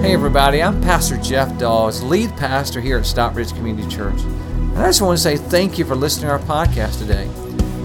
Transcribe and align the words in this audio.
Hey, 0.00 0.14
everybody, 0.14 0.62
I'm 0.62 0.80
Pastor 0.80 1.18
Jeff 1.18 1.58
Dawes, 1.58 2.02
lead 2.02 2.34
pastor 2.38 2.80
here 2.80 2.96
at 2.96 3.04
Stockbridge 3.04 3.52
Community 3.52 3.86
Church. 3.86 4.18
And 4.22 4.78
I 4.78 4.86
just 4.86 5.02
want 5.02 5.18
to 5.18 5.22
say 5.22 5.36
thank 5.36 5.78
you 5.78 5.84
for 5.84 5.94
listening 5.94 6.28
to 6.28 6.32
our 6.32 6.38
podcast 6.38 6.98
today. 7.00 7.28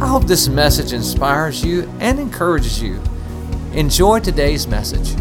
I 0.01 0.07
hope 0.07 0.23
this 0.23 0.47
message 0.47 0.93
inspires 0.93 1.61
you 1.61 1.91
and 1.99 2.17
encourages 2.17 2.81
you. 2.81 3.01
Enjoy 3.73 4.21
today's 4.21 4.65
message. 4.65 5.13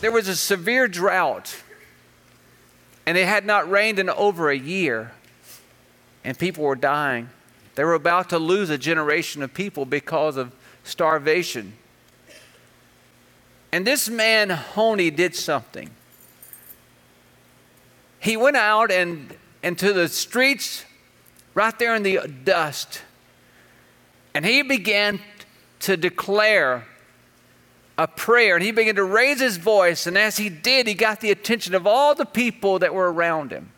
There 0.00 0.10
was 0.10 0.26
a 0.26 0.34
severe 0.34 0.88
drought, 0.88 1.62
and 3.06 3.16
it 3.16 3.28
had 3.28 3.46
not 3.46 3.70
rained 3.70 4.00
in 4.00 4.10
over 4.10 4.50
a 4.50 4.58
year, 4.58 5.12
and 6.24 6.38
people 6.38 6.64
were 6.64 6.76
dying. 6.76 7.30
They 7.74 7.84
were 7.84 7.94
about 7.94 8.30
to 8.30 8.38
lose 8.38 8.70
a 8.70 8.78
generation 8.78 9.42
of 9.42 9.54
people 9.54 9.84
because 9.84 10.36
of 10.36 10.52
starvation. 10.84 11.74
And 13.72 13.86
this 13.86 14.08
man, 14.08 14.50
Honi, 14.50 15.10
did 15.10 15.34
something. 15.34 15.90
He 18.18 18.36
went 18.36 18.56
out 18.56 18.90
and 18.90 19.34
into 19.62 19.92
the 19.92 20.08
streets 20.08 20.84
right 21.54 21.78
there 21.78 21.94
in 21.94 22.02
the 22.02 22.20
dust, 22.44 23.02
and 24.34 24.44
he 24.44 24.62
began 24.62 25.20
to 25.80 25.96
declare 25.96 26.86
a 28.00 28.08
prayer 28.08 28.56
and 28.56 28.64
he 28.64 28.70
began 28.70 28.94
to 28.94 29.04
raise 29.04 29.40
his 29.40 29.58
voice. 29.58 30.06
And 30.06 30.16
as 30.16 30.38
he 30.38 30.48
did, 30.48 30.86
he 30.86 30.94
got 30.94 31.20
the 31.20 31.30
attention 31.30 31.74
of 31.74 31.86
all 31.86 32.14
the 32.14 32.24
people 32.24 32.78
that 32.78 32.94
were 32.94 33.12
around 33.12 33.52
him. 33.52 33.72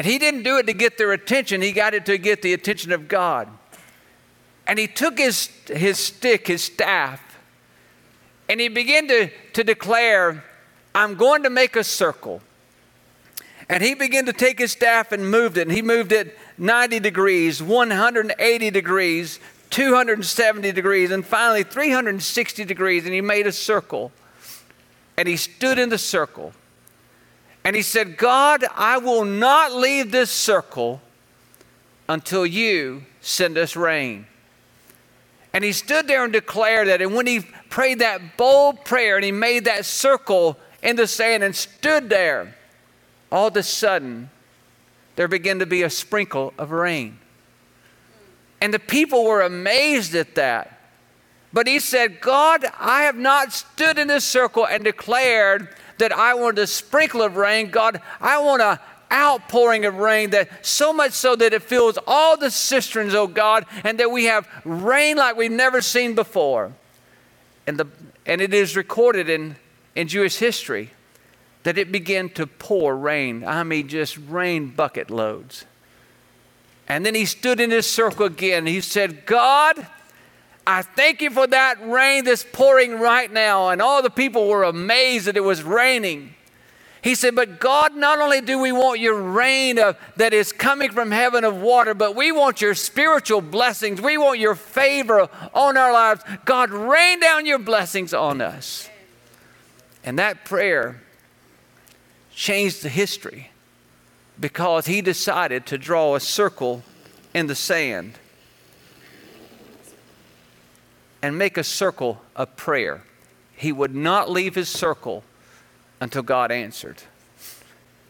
And 0.00 0.06
he 0.06 0.16
didn't 0.18 0.44
do 0.44 0.56
it 0.56 0.66
to 0.66 0.72
get 0.72 0.96
their 0.96 1.12
attention, 1.12 1.60
he 1.60 1.72
got 1.72 1.92
it 1.92 2.06
to 2.06 2.16
get 2.16 2.40
the 2.40 2.54
attention 2.54 2.90
of 2.90 3.06
God. 3.06 3.50
And 4.66 4.78
he 4.78 4.86
took 4.86 5.18
his, 5.18 5.50
his 5.66 5.98
stick, 5.98 6.46
his 6.46 6.64
staff, 6.64 7.20
and 8.48 8.62
he 8.62 8.68
began 8.68 9.08
to, 9.08 9.28
to 9.52 9.62
declare, 9.62 10.42
I'm 10.94 11.16
going 11.16 11.42
to 11.42 11.50
make 11.50 11.76
a 11.76 11.84
circle. 11.84 12.40
And 13.68 13.82
he 13.82 13.92
began 13.92 14.24
to 14.24 14.32
take 14.32 14.58
his 14.58 14.72
staff 14.72 15.12
and 15.12 15.30
moved 15.30 15.58
it. 15.58 15.68
And 15.68 15.72
he 15.72 15.82
moved 15.82 16.12
it 16.12 16.34
90 16.56 16.98
degrees, 17.00 17.62
180 17.62 18.70
degrees, 18.70 19.38
270 19.68 20.72
degrees, 20.72 21.10
and 21.10 21.26
finally 21.26 21.62
360 21.62 22.64
degrees, 22.64 23.04
and 23.04 23.12
he 23.12 23.20
made 23.20 23.46
a 23.46 23.52
circle. 23.52 24.12
And 25.18 25.28
he 25.28 25.36
stood 25.36 25.78
in 25.78 25.90
the 25.90 25.98
circle. 25.98 26.54
And 27.64 27.76
he 27.76 27.82
said, 27.82 28.16
God, 28.16 28.64
I 28.74 28.98
will 28.98 29.24
not 29.24 29.72
leave 29.72 30.10
this 30.10 30.30
circle 30.30 31.00
until 32.08 32.46
you 32.46 33.04
send 33.20 33.58
us 33.58 33.76
rain. 33.76 34.26
And 35.52 35.64
he 35.64 35.72
stood 35.72 36.06
there 36.06 36.24
and 36.24 36.32
declared 36.32 36.88
that. 36.88 37.02
And 37.02 37.14
when 37.14 37.26
he 37.26 37.40
prayed 37.68 37.98
that 37.98 38.36
bold 38.36 38.84
prayer 38.84 39.16
and 39.16 39.24
he 39.24 39.32
made 39.32 39.64
that 39.66 39.84
circle 39.84 40.58
in 40.82 40.96
the 40.96 41.06
sand 41.06 41.42
and 41.42 41.54
stood 41.54 42.08
there, 42.08 42.54
all 43.30 43.48
of 43.48 43.56
a 43.56 43.62
sudden, 43.62 44.30
there 45.16 45.28
began 45.28 45.58
to 45.58 45.66
be 45.66 45.82
a 45.82 45.90
sprinkle 45.90 46.54
of 46.56 46.70
rain. 46.70 47.18
And 48.60 48.72
the 48.72 48.78
people 48.78 49.24
were 49.24 49.42
amazed 49.42 50.14
at 50.14 50.34
that. 50.36 50.78
But 51.52 51.66
he 51.66 51.80
said, 51.80 52.20
God, 52.20 52.64
I 52.78 53.02
have 53.02 53.16
not 53.16 53.52
stood 53.52 53.98
in 53.98 54.08
this 54.08 54.24
circle 54.24 54.66
and 54.66 54.84
declared 54.84 55.68
that 56.00 56.12
I 56.12 56.34
want 56.34 56.58
a 56.58 56.66
sprinkle 56.66 57.22
of 57.22 57.36
rain. 57.36 57.70
God, 57.70 58.02
I 58.20 58.38
want 58.40 58.60
a 58.60 58.80
outpouring 59.12 59.84
of 59.84 59.96
rain 59.96 60.30
that 60.30 60.64
so 60.64 60.92
much 60.92 61.12
so 61.12 61.34
that 61.36 61.52
it 61.52 61.62
fills 61.62 61.98
all 62.06 62.36
the 62.36 62.50
cisterns, 62.50 63.14
oh 63.14 63.26
God, 63.26 63.66
and 63.84 63.98
that 63.98 64.10
we 64.10 64.26
have 64.26 64.46
rain 64.64 65.16
like 65.16 65.36
we've 65.36 65.50
never 65.50 65.80
seen 65.80 66.14
before. 66.14 66.72
And, 67.66 67.78
the, 67.78 67.86
and 68.26 68.40
it 68.40 68.54
is 68.54 68.76
recorded 68.76 69.28
in, 69.28 69.56
in 69.94 70.08
Jewish 70.08 70.36
history 70.36 70.90
that 71.62 71.76
it 71.76 71.92
began 71.92 72.28
to 72.30 72.46
pour 72.46 72.96
rain. 72.96 73.44
I 73.44 73.64
mean, 73.64 73.88
just 73.88 74.16
rain 74.16 74.68
bucket 74.68 75.10
loads. 75.10 75.64
And 76.88 77.04
then 77.04 77.14
he 77.14 77.26
stood 77.26 77.60
in 77.60 77.70
his 77.70 77.88
circle 77.88 78.26
again. 78.26 78.66
He 78.66 78.80
said, 78.80 79.26
God, 79.26 79.86
I 80.70 80.82
thank 80.82 81.20
you 81.20 81.30
for 81.30 81.48
that 81.48 81.84
rain 81.84 82.24
that's 82.24 82.44
pouring 82.44 83.00
right 83.00 83.30
now. 83.30 83.70
And 83.70 83.82
all 83.82 84.02
the 84.02 84.08
people 84.08 84.46
were 84.46 84.62
amazed 84.62 85.26
that 85.26 85.36
it 85.36 85.42
was 85.42 85.64
raining. 85.64 86.34
He 87.02 87.16
said, 87.16 87.34
But 87.34 87.58
God, 87.58 87.96
not 87.96 88.20
only 88.20 88.40
do 88.40 88.56
we 88.56 88.70
want 88.70 89.00
your 89.00 89.20
rain 89.20 89.80
of, 89.80 89.98
that 90.14 90.32
is 90.32 90.52
coming 90.52 90.92
from 90.92 91.10
heaven 91.10 91.42
of 91.42 91.56
water, 91.56 91.92
but 91.92 92.14
we 92.14 92.30
want 92.30 92.60
your 92.60 92.76
spiritual 92.76 93.40
blessings. 93.40 94.00
We 94.00 94.16
want 94.16 94.38
your 94.38 94.54
favor 94.54 95.28
on 95.52 95.76
our 95.76 95.92
lives. 95.92 96.22
God, 96.44 96.70
rain 96.70 97.18
down 97.18 97.46
your 97.46 97.58
blessings 97.58 98.14
on 98.14 98.40
us. 98.40 98.88
And 100.04 100.20
that 100.20 100.44
prayer 100.44 101.02
changed 102.32 102.84
the 102.84 102.90
history 102.90 103.50
because 104.38 104.86
he 104.86 105.02
decided 105.02 105.66
to 105.66 105.78
draw 105.78 106.14
a 106.14 106.20
circle 106.20 106.84
in 107.34 107.48
the 107.48 107.56
sand 107.56 108.19
and 111.22 111.36
make 111.36 111.56
a 111.56 111.64
circle 111.64 112.20
of 112.36 112.56
prayer. 112.56 113.02
He 113.54 113.72
would 113.72 113.94
not 113.94 114.30
leave 114.30 114.54
his 114.54 114.68
circle 114.68 115.22
until 116.00 116.22
God 116.22 116.50
answered. 116.50 117.02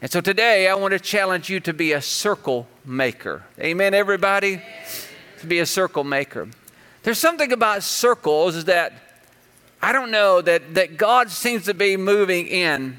And 0.02 0.10
so 0.10 0.20
today 0.20 0.68
I 0.68 0.74
want 0.74 0.92
to 0.92 1.00
challenge 1.00 1.50
you 1.50 1.60
to 1.60 1.72
be 1.72 1.92
a 1.92 2.00
circle 2.00 2.66
maker. 2.84 3.44
Amen, 3.58 3.94
everybody? 3.94 4.62
To 5.40 5.46
be 5.46 5.58
a 5.58 5.66
circle 5.66 6.04
maker. 6.04 6.48
There's 7.02 7.18
something 7.18 7.52
about 7.52 7.82
circles 7.82 8.64
that 8.66 8.92
I 9.82 9.92
don't 9.92 10.10
know 10.10 10.40
that, 10.40 10.74
that 10.74 10.96
God 10.96 11.30
seems 11.30 11.64
to 11.64 11.74
be 11.74 11.96
moving 11.96 12.46
in. 12.46 12.98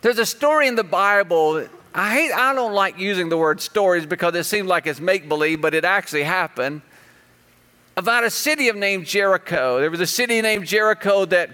There's 0.00 0.18
a 0.18 0.26
story 0.26 0.68
in 0.68 0.76
the 0.76 0.84
Bible 0.84 1.68
I 1.94 2.12
hate, 2.12 2.32
I 2.32 2.54
don't 2.54 2.74
like 2.74 2.98
using 2.98 3.28
the 3.28 3.36
word 3.36 3.60
stories 3.60 4.06
because 4.06 4.34
it 4.34 4.44
seems 4.44 4.68
like 4.68 4.86
it's 4.86 5.00
make 5.00 5.28
believe, 5.28 5.60
but 5.60 5.74
it 5.74 5.84
actually 5.84 6.22
happened. 6.22 6.82
About 7.98 8.22
a 8.22 8.30
city 8.30 8.68
of 8.68 8.76
named 8.76 9.06
Jericho. 9.06 9.80
There 9.80 9.90
was 9.90 9.98
a 9.98 10.06
city 10.06 10.40
named 10.40 10.68
Jericho 10.68 11.24
that 11.24 11.50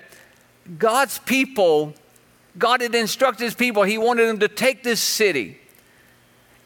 God's 0.76 1.18
people, 1.20 1.94
God 2.58 2.82
had 2.82 2.94
instructed 2.94 3.44
his 3.44 3.54
people, 3.54 3.82
he 3.82 3.96
wanted 3.96 4.28
them 4.28 4.40
to 4.40 4.48
take 4.48 4.82
this 4.82 5.00
city. 5.00 5.58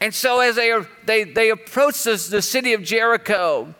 And 0.01 0.13
so 0.13 0.41
as 0.41 0.57
they, 0.57 0.77
they, 1.05 1.23
they 1.23 1.49
approached 1.49 2.03
this, 2.03 2.27
the 2.27 2.41
city 2.41 2.73
of 2.73 2.83
Jericho, 2.83 3.73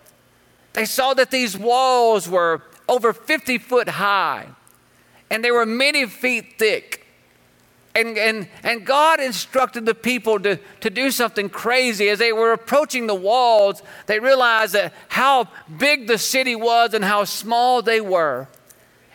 they 0.71 0.85
saw 0.85 1.13
that 1.15 1.31
these 1.31 1.57
walls 1.57 2.29
were 2.29 2.61
over 2.87 3.11
50 3.11 3.57
foot 3.57 3.89
high 3.89 4.47
and 5.29 5.43
they 5.43 5.51
were 5.51 5.65
many 5.65 6.05
feet 6.05 6.57
thick. 6.57 6.98
And, 7.99 8.17
and, 8.17 8.47
and 8.63 8.85
God 8.85 9.19
instructed 9.19 9.85
the 9.85 9.93
people 9.93 10.39
to, 10.39 10.57
to 10.79 10.89
do 10.89 11.11
something 11.11 11.49
crazy. 11.49 12.09
As 12.09 12.19
they 12.19 12.31
were 12.31 12.53
approaching 12.53 13.07
the 13.07 13.15
walls, 13.15 13.81
they 14.05 14.19
realized 14.19 14.73
that 14.73 14.93
how 15.09 15.47
big 15.77 16.07
the 16.07 16.17
city 16.17 16.55
was 16.55 16.93
and 16.93 17.03
how 17.03 17.25
small 17.25 17.81
they 17.81 17.99
were. 17.99 18.47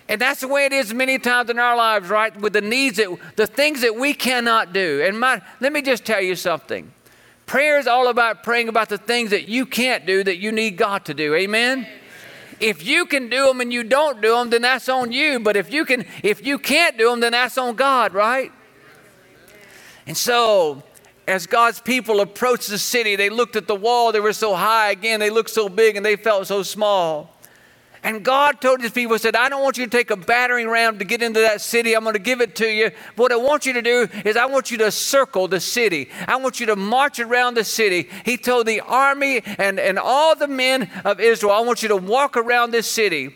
And 0.09 0.21
that's 0.21 0.41
the 0.41 0.49
way 0.49 0.67
it 0.67 0.73
is 0.73 0.93
many 0.93 1.19
times 1.19 1.49
in 1.49 1.59
our 1.59 1.77
lives, 1.77 2.11
right? 2.11 2.39
With 2.39 2.53
the 2.53 2.61
needs 2.61 2.99
that, 2.99 3.09
the 3.37 3.47
things 3.47 3.81
that 3.81 3.97
we 3.97 4.13
cannot 4.13 4.73
do. 4.73 5.03
And 5.03 5.19
my, 5.19 5.41
let 5.61 5.73
me 5.73 5.81
just 5.81 6.05
tell 6.05 6.21
you 6.21 6.37
something. 6.37 6.93
Prayer 7.47 7.79
is 7.79 7.87
all 7.87 8.09
about 8.09 8.43
praying 8.43 8.69
about 8.69 8.89
the 8.91 8.99
things 8.99 9.31
that 9.31 9.49
you 9.49 9.65
can't 9.65 10.05
do 10.05 10.23
that 10.25 10.37
you 10.37 10.53
need 10.53 10.77
God 10.77 11.07
to 11.07 11.15
do. 11.15 11.35
Amen? 11.35 11.87
If 12.61 12.87
you 12.87 13.07
can 13.07 13.29
do 13.29 13.47
them 13.47 13.61
and 13.61 13.73
you 13.73 13.83
don't 13.83 14.21
do 14.21 14.37
them, 14.37 14.51
then 14.51 14.63
that's 14.63 14.89
on 14.89 15.11
you. 15.11 15.41
But 15.41 15.57
if 15.57 15.73
you 15.73 15.85
can, 15.85 16.05
if 16.23 16.47
you 16.47 16.59
can't 16.59 16.99
do 16.99 17.11
them, 17.11 17.21
then 17.21 17.33
that's 17.33 17.59
on 17.59 17.75
God, 17.75 18.13
right? 18.13 18.53
And 20.07 20.17
so, 20.17 20.83
as 21.27 21.47
God's 21.47 21.81
people 21.81 22.21
approached 22.21 22.69
the 22.69 22.79
city, 22.79 23.17
they 23.17 23.31
looked 23.31 23.57
at 23.57 23.67
the 23.67 23.75
wall, 23.75 24.13
they 24.13 24.21
were 24.21 24.33
so 24.33 24.55
high. 24.55 24.91
Again, 24.91 25.21
they 25.21 25.31
looked 25.31 25.51
so 25.51 25.69
big 25.69 25.97
and 25.97 26.05
they 26.05 26.17
felt 26.17 26.47
so 26.47 26.63
small. 26.63 27.35
And 28.03 28.23
God 28.23 28.61
told 28.61 28.83
his 28.83 28.91
people, 28.91 29.19
said, 29.19 29.35
I 29.35 29.49
don't 29.49 29.63
want 29.63 29.79
you 29.79 29.87
to 29.87 29.91
take 29.91 30.11
a 30.11 30.17
battering 30.17 30.69
ram 30.69 30.99
to 30.99 31.07
get 31.07 31.23
into 31.23 31.41
that 31.41 31.63
city. 31.63 31.97
I'm 31.97 32.03
going 32.03 32.13
to 32.13 32.19
give 32.19 32.43
it 32.43 32.55
to 32.57 32.69
you. 32.69 32.91
What 33.17 33.33
I 33.33 33.37
want 33.37 33.65
you 33.65 33.73
to 33.73 33.81
do 33.81 34.07
is 34.27 34.37
I 34.37 34.45
want 34.45 34.71
you 34.71 34.77
to 34.79 34.91
circle 34.91 35.49
the 35.49 35.59
city. 35.59 36.11
I 36.29 36.37
want 36.37 36.61
you 36.61 36.67
to 36.67 36.77
march 36.77 37.19
around 37.19 37.55
the 37.55 37.65
city. 37.65 38.11
He 38.27 38.37
told 38.37 38.67
the 38.67 38.83
army 38.83 39.43
and, 39.47 39.81
and 39.81 39.99
all 39.99 40.37
the 40.37 40.49
men 40.49 40.91
of 41.07 41.19
Israel, 41.19 41.55
I 41.55 41.61
want 41.61 41.83
you 41.83 41.89
to 41.89 41.97
walk 41.97 42.37
around 42.37 42.73
this 42.73 42.91
city. 42.91 43.35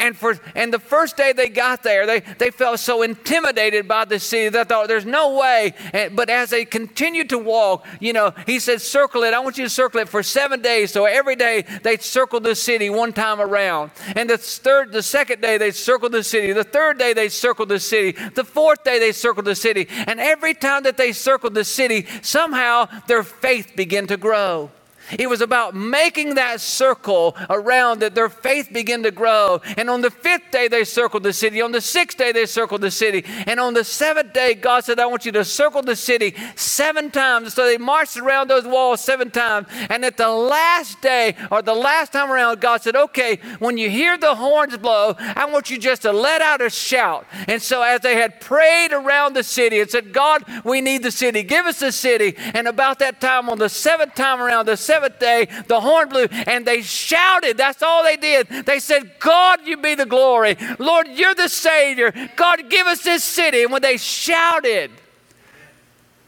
And, 0.00 0.16
for, 0.16 0.38
and 0.54 0.72
the 0.72 0.78
first 0.78 1.18
day 1.18 1.34
they 1.34 1.50
got 1.50 1.82
there, 1.82 2.06
they, 2.06 2.20
they 2.20 2.50
felt 2.50 2.80
so 2.80 3.02
intimidated 3.02 3.86
by 3.86 4.06
the 4.06 4.18
city 4.18 4.48
that 4.48 4.68
thought, 4.70 4.88
there's 4.88 5.04
no 5.04 5.36
way. 5.36 5.74
But 6.12 6.30
as 6.30 6.48
they 6.48 6.64
continued 6.64 7.28
to 7.28 7.38
walk, 7.38 7.86
you 8.00 8.14
know, 8.14 8.32
he 8.46 8.58
said, 8.60 8.80
circle 8.80 9.24
it. 9.24 9.34
I 9.34 9.40
want 9.40 9.58
you 9.58 9.64
to 9.64 9.70
circle 9.70 10.00
it 10.00 10.08
for 10.08 10.22
seven 10.22 10.62
days. 10.62 10.90
So 10.90 11.04
every 11.04 11.36
day 11.36 11.66
they'd 11.82 12.02
circle 12.02 12.40
the 12.40 12.54
city 12.54 12.88
one 12.88 13.12
time 13.12 13.42
around. 13.42 13.90
And 14.16 14.30
the 14.30 14.38
third, 14.38 14.90
the 14.90 15.02
second 15.02 15.42
day 15.42 15.58
they 15.58 15.70
circled 15.70 16.12
the 16.12 16.24
city. 16.24 16.54
The 16.54 16.64
third 16.64 16.98
day 16.98 17.12
they 17.12 17.28
circled 17.28 17.68
the 17.68 17.78
city. 17.78 18.18
The 18.34 18.44
fourth 18.44 18.82
day 18.82 18.98
they 18.98 19.12
circled 19.12 19.44
the 19.44 19.54
city. 19.54 19.86
And 19.90 20.18
every 20.18 20.54
time 20.54 20.84
that 20.84 20.96
they 20.96 21.12
circled 21.12 21.52
the 21.52 21.64
city, 21.64 22.06
somehow 22.22 22.88
their 23.06 23.22
faith 23.22 23.72
began 23.76 24.06
to 24.06 24.16
grow. 24.16 24.70
It 25.18 25.28
was 25.28 25.40
about 25.40 25.74
making 25.74 26.34
that 26.34 26.60
circle 26.60 27.36
around 27.48 28.00
that 28.00 28.14
their 28.14 28.28
faith 28.28 28.70
began 28.72 29.02
to 29.02 29.10
grow. 29.10 29.60
And 29.76 29.90
on 29.90 30.00
the 30.00 30.10
fifth 30.10 30.50
day, 30.50 30.68
they 30.68 30.84
circled 30.84 31.22
the 31.22 31.32
city. 31.32 31.60
On 31.60 31.72
the 31.72 31.80
sixth 31.80 32.18
day, 32.18 32.32
they 32.32 32.46
circled 32.46 32.80
the 32.80 32.90
city. 32.90 33.24
And 33.46 33.60
on 33.60 33.74
the 33.74 33.84
seventh 33.84 34.32
day, 34.32 34.54
God 34.54 34.84
said, 34.84 34.98
I 34.98 35.06
want 35.06 35.24
you 35.26 35.32
to 35.32 35.44
circle 35.44 35.82
the 35.82 35.96
city 35.96 36.34
seven 36.56 37.10
times. 37.10 37.54
So 37.54 37.64
they 37.64 37.78
marched 37.78 38.16
around 38.16 38.48
those 38.48 38.64
walls 38.64 39.00
seven 39.00 39.30
times. 39.30 39.66
And 39.88 40.04
at 40.04 40.16
the 40.16 40.28
last 40.28 41.00
day, 41.00 41.36
or 41.50 41.62
the 41.62 41.74
last 41.74 42.12
time 42.12 42.30
around, 42.30 42.60
God 42.60 42.82
said, 42.82 42.96
Okay, 42.96 43.40
when 43.58 43.78
you 43.78 43.90
hear 43.90 44.18
the 44.18 44.34
horns 44.34 44.76
blow, 44.76 45.14
I 45.18 45.46
want 45.46 45.70
you 45.70 45.78
just 45.78 46.02
to 46.02 46.12
let 46.12 46.40
out 46.40 46.60
a 46.60 46.70
shout. 46.70 47.26
And 47.48 47.60
so 47.60 47.82
as 47.82 48.00
they 48.00 48.16
had 48.16 48.40
prayed 48.40 48.92
around 48.92 49.34
the 49.34 49.44
city 49.44 49.80
and 49.80 49.90
said, 49.90 50.12
God, 50.12 50.44
we 50.64 50.80
need 50.80 51.02
the 51.02 51.10
city, 51.10 51.42
give 51.42 51.66
us 51.66 51.80
the 51.80 51.92
city. 51.92 52.34
And 52.54 52.68
about 52.68 52.98
that 53.00 53.20
time, 53.20 53.48
on 53.48 53.58
the 53.58 53.68
seventh 53.68 54.14
time 54.14 54.40
around, 54.40 54.66
the 54.66 54.76
seventh 54.76 54.99
seventh 55.00 55.18
day, 55.18 55.48
the 55.66 55.80
horn 55.80 56.08
blew, 56.08 56.26
and 56.30 56.66
they 56.66 56.82
shouted. 56.82 57.56
That's 57.56 57.82
all 57.82 58.02
they 58.04 58.16
did. 58.16 58.48
They 58.66 58.78
said, 58.78 59.18
God, 59.18 59.60
you 59.64 59.76
be 59.76 59.94
the 59.94 60.06
glory. 60.06 60.56
Lord, 60.78 61.08
you're 61.08 61.34
the 61.34 61.48
Savior. 61.48 62.12
God, 62.36 62.68
give 62.68 62.86
us 62.86 63.02
this 63.02 63.24
city. 63.24 63.62
And 63.62 63.72
when 63.72 63.82
they 63.82 63.96
shouted, 63.96 64.90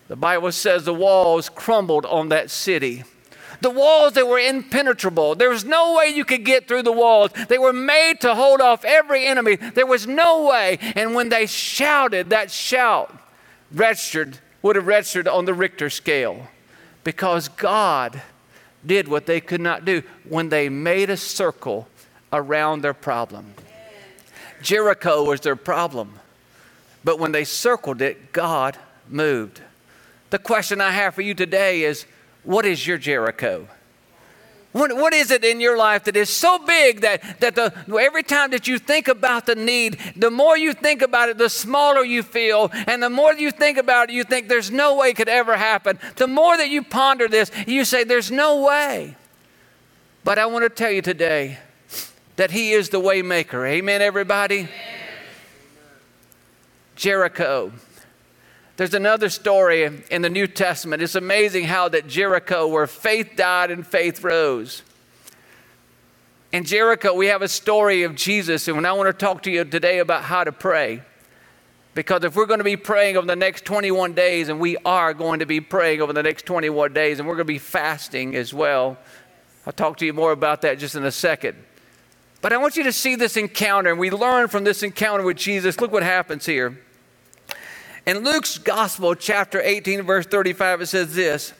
the 0.08 0.16
Bible 0.16 0.52
says 0.52 0.84
the 0.84 0.94
walls 0.94 1.48
crumbled 1.48 2.06
on 2.06 2.30
that 2.30 2.50
city. 2.50 3.04
The 3.60 3.70
walls 3.70 4.14
that 4.14 4.26
were 4.26 4.40
impenetrable. 4.40 5.36
There 5.36 5.50
was 5.50 5.64
no 5.64 5.94
way 5.94 6.08
you 6.08 6.24
could 6.24 6.44
get 6.44 6.66
through 6.66 6.82
the 6.82 6.92
walls. 6.92 7.30
They 7.48 7.58
were 7.58 7.72
made 7.72 8.20
to 8.22 8.34
hold 8.34 8.60
off 8.60 8.84
every 8.84 9.24
enemy. 9.24 9.54
There 9.56 9.86
was 9.86 10.06
no 10.06 10.44
way. 10.44 10.78
And 10.96 11.14
when 11.14 11.28
they 11.28 11.46
shouted, 11.46 12.30
that 12.30 12.50
shout 12.50 13.16
registered, 13.70 14.38
would 14.62 14.76
have 14.76 14.86
registered 14.86 15.28
on 15.28 15.44
the 15.44 15.54
Richter 15.54 15.90
scale 15.90 16.48
because 17.04 17.48
God 17.48 18.20
did 18.84 19.08
what 19.08 19.26
they 19.26 19.40
could 19.40 19.60
not 19.60 19.84
do 19.84 20.02
when 20.28 20.48
they 20.48 20.68
made 20.68 21.10
a 21.10 21.16
circle 21.16 21.88
around 22.32 22.82
their 22.82 22.94
problem. 22.94 23.54
Jericho 24.62 25.24
was 25.24 25.40
their 25.40 25.56
problem, 25.56 26.18
but 27.04 27.18
when 27.18 27.32
they 27.32 27.44
circled 27.44 28.00
it, 28.00 28.32
God 28.32 28.78
moved. 29.08 29.60
The 30.30 30.38
question 30.38 30.80
I 30.80 30.92
have 30.92 31.14
for 31.14 31.22
you 31.22 31.34
today 31.34 31.82
is 31.82 32.06
what 32.44 32.64
is 32.64 32.86
your 32.86 32.98
Jericho? 32.98 33.68
What, 34.72 34.96
what 34.96 35.12
is 35.12 35.30
it 35.30 35.44
in 35.44 35.60
your 35.60 35.76
life 35.76 36.04
that 36.04 36.16
is 36.16 36.30
so 36.30 36.58
big 36.58 37.02
that, 37.02 37.40
that 37.40 37.54
the, 37.54 37.74
every 38.00 38.22
time 38.22 38.50
that 38.52 38.66
you 38.66 38.78
think 38.78 39.06
about 39.06 39.44
the 39.44 39.54
need, 39.54 39.98
the 40.16 40.30
more 40.30 40.56
you 40.56 40.72
think 40.72 41.02
about 41.02 41.28
it, 41.28 41.36
the 41.36 41.50
smaller 41.50 42.02
you 42.02 42.22
feel. 42.22 42.70
And 42.86 43.02
the 43.02 43.10
more 43.10 43.34
you 43.34 43.50
think 43.50 43.76
about 43.76 44.08
it, 44.08 44.14
you 44.14 44.24
think 44.24 44.48
there's 44.48 44.70
no 44.70 44.96
way 44.96 45.10
it 45.10 45.16
could 45.16 45.28
ever 45.28 45.58
happen. 45.58 45.98
The 46.16 46.26
more 46.26 46.56
that 46.56 46.70
you 46.70 46.82
ponder 46.82 47.28
this, 47.28 47.50
you 47.66 47.84
say, 47.84 48.04
there's 48.04 48.30
no 48.30 48.62
way. 48.62 49.16
But 50.24 50.38
I 50.38 50.46
want 50.46 50.64
to 50.64 50.70
tell 50.70 50.90
you 50.90 51.02
today 51.02 51.58
that 52.36 52.50
He 52.50 52.72
is 52.72 52.88
the 52.88 53.00
waymaker. 53.00 53.68
Amen, 53.68 54.00
everybody? 54.00 54.60
Amen. 54.60 54.70
Jericho. 56.96 57.72
There's 58.76 58.94
another 58.94 59.28
story 59.28 60.02
in 60.10 60.22
the 60.22 60.30
New 60.30 60.46
Testament. 60.46 61.02
It's 61.02 61.14
amazing 61.14 61.64
how 61.64 61.88
that 61.90 62.06
Jericho, 62.06 62.66
where 62.66 62.86
faith 62.86 63.32
died 63.36 63.70
and 63.70 63.86
faith 63.86 64.24
rose. 64.24 64.82
In 66.52 66.64
Jericho, 66.64 67.14
we 67.14 67.26
have 67.26 67.42
a 67.42 67.48
story 67.48 68.02
of 68.02 68.14
Jesus, 68.14 68.68
and 68.68 68.86
I 68.86 68.92
want 68.92 69.08
to 69.08 69.12
talk 69.12 69.42
to 69.42 69.50
you 69.50 69.64
today 69.64 69.98
about 69.98 70.24
how 70.24 70.44
to 70.44 70.52
pray. 70.52 71.02
Because 71.94 72.24
if 72.24 72.34
we're 72.34 72.46
going 72.46 72.60
to 72.60 72.64
be 72.64 72.78
praying 72.78 73.18
over 73.18 73.26
the 73.26 73.36
next 73.36 73.66
21 73.66 74.14
days, 74.14 74.48
and 74.48 74.58
we 74.58 74.78
are 74.84 75.12
going 75.12 75.40
to 75.40 75.46
be 75.46 75.60
praying 75.60 76.00
over 76.00 76.14
the 76.14 76.22
next 76.22 76.46
21 76.46 76.94
days, 76.94 77.18
and 77.18 77.28
we're 77.28 77.34
going 77.34 77.46
to 77.46 77.52
be 77.52 77.58
fasting 77.58 78.34
as 78.34 78.54
well, 78.54 78.96
I'll 79.66 79.72
talk 79.74 79.98
to 79.98 80.06
you 80.06 80.14
more 80.14 80.32
about 80.32 80.62
that 80.62 80.78
just 80.78 80.94
in 80.94 81.04
a 81.04 81.12
second. 81.12 81.56
But 82.40 82.54
I 82.54 82.56
want 82.56 82.76
you 82.76 82.84
to 82.84 82.92
see 82.92 83.16
this 83.16 83.36
encounter, 83.36 83.90
and 83.90 83.98
we 83.98 84.10
learn 84.10 84.48
from 84.48 84.64
this 84.64 84.82
encounter 84.82 85.24
with 85.24 85.36
Jesus. 85.36 85.78
Look 85.78 85.92
what 85.92 86.02
happens 86.02 86.46
here. 86.46 86.78
In 88.04 88.24
Luke's 88.24 88.58
Gospel, 88.58 89.14
chapter 89.14 89.60
18, 89.60 90.02
verse 90.02 90.26
35, 90.26 90.80
it 90.80 90.86
says 90.86 91.14
this 91.14 91.52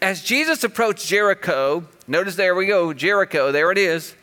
As 0.00 0.22
Jesus 0.22 0.64
approached 0.64 1.06
Jericho, 1.06 1.86
notice 2.06 2.36
there 2.36 2.54
we 2.54 2.66
go, 2.66 2.94
Jericho, 2.94 3.52
there 3.52 3.70
it 3.70 3.76
is. 3.76 4.14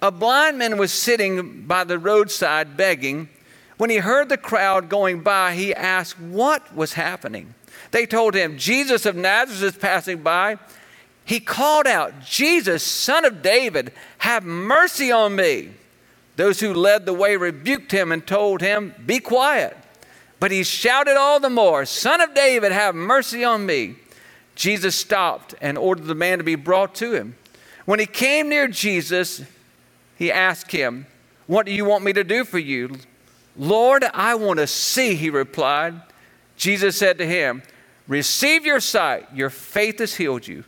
A 0.00 0.10
blind 0.10 0.58
man 0.58 0.78
was 0.78 0.92
sitting 0.92 1.62
by 1.62 1.84
the 1.84 1.96
roadside 1.96 2.76
begging. 2.76 3.28
When 3.76 3.88
he 3.88 3.98
heard 3.98 4.28
the 4.28 4.36
crowd 4.36 4.88
going 4.88 5.20
by, 5.20 5.54
he 5.54 5.72
asked 5.72 6.18
what 6.18 6.74
was 6.74 6.94
happening. 6.94 7.54
They 7.92 8.04
told 8.04 8.34
him, 8.34 8.58
Jesus 8.58 9.06
of 9.06 9.14
Nazareth 9.14 9.76
is 9.76 9.80
passing 9.80 10.22
by. 10.22 10.58
He 11.24 11.38
called 11.38 11.86
out, 11.86 12.20
Jesus, 12.20 12.82
son 12.82 13.24
of 13.24 13.42
David, 13.42 13.92
have 14.18 14.42
mercy 14.42 15.12
on 15.12 15.36
me. 15.36 15.70
Those 16.34 16.58
who 16.58 16.74
led 16.74 17.06
the 17.06 17.14
way 17.14 17.36
rebuked 17.36 17.92
him 17.92 18.10
and 18.10 18.26
told 18.26 18.60
him, 18.60 18.92
Be 19.06 19.20
quiet. 19.20 19.76
But 20.42 20.50
he 20.50 20.64
shouted 20.64 21.16
all 21.16 21.38
the 21.38 21.48
more, 21.48 21.84
Son 21.84 22.20
of 22.20 22.34
David, 22.34 22.72
have 22.72 22.96
mercy 22.96 23.44
on 23.44 23.64
me. 23.64 23.94
Jesus 24.56 24.96
stopped 24.96 25.54
and 25.60 25.78
ordered 25.78 26.06
the 26.06 26.16
man 26.16 26.38
to 26.38 26.42
be 26.42 26.56
brought 26.56 26.96
to 26.96 27.12
him. 27.12 27.36
When 27.84 28.00
he 28.00 28.06
came 28.06 28.48
near 28.48 28.66
Jesus, 28.66 29.42
he 30.16 30.32
asked 30.32 30.72
him, 30.72 31.06
What 31.46 31.64
do 31.64 31.70
you 31.70 31.84
want 31.84 32.02
me 32.02 32.12
to 32.14 32.24
do 32.24 32.44
for 32.44 32.58
you? 32.58 32.96
Lord, 33.56 34.02
I 34.12 34.34
want 34.34 34.58
to 34.58 34.66
see, 34.66 35.14
he 35.14 35.30
replied. 35.30 36.02
Jesus 36.56 36.96
said 36.96 37.18
to 37.18 37.24
him, 37.24 37.62
Receive 38.08 38.66
your 38.66 38.80
sight, 38.80 39.28
your 39.32 39.48
faith 39.48 40.00
has 40.00 40.16
healed 40.16 40.48
you. 40.48 40.64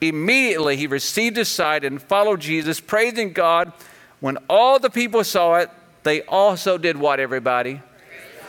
Immediately 0.00 0.78
he 0.78 0.86
received 0.86 1.36
his 1.36 1.48
sight 1.50 1.84
and 1.84 2.00
followed 2.00 2.40
Jesus, 2.40 2.80
praising 2.80 3.34
God. 3.34 3.74
When 4.20 4.38
all 4.48 4.78
the 4.78 4.88
people 4.88 5.22
saw 5.22 5.56
it, 5.56 5.68
they 6.02 6.22
also 6.22 6.78
did 6.78 6.96
what, 6.96 7.20
everybody? 7.20 7.82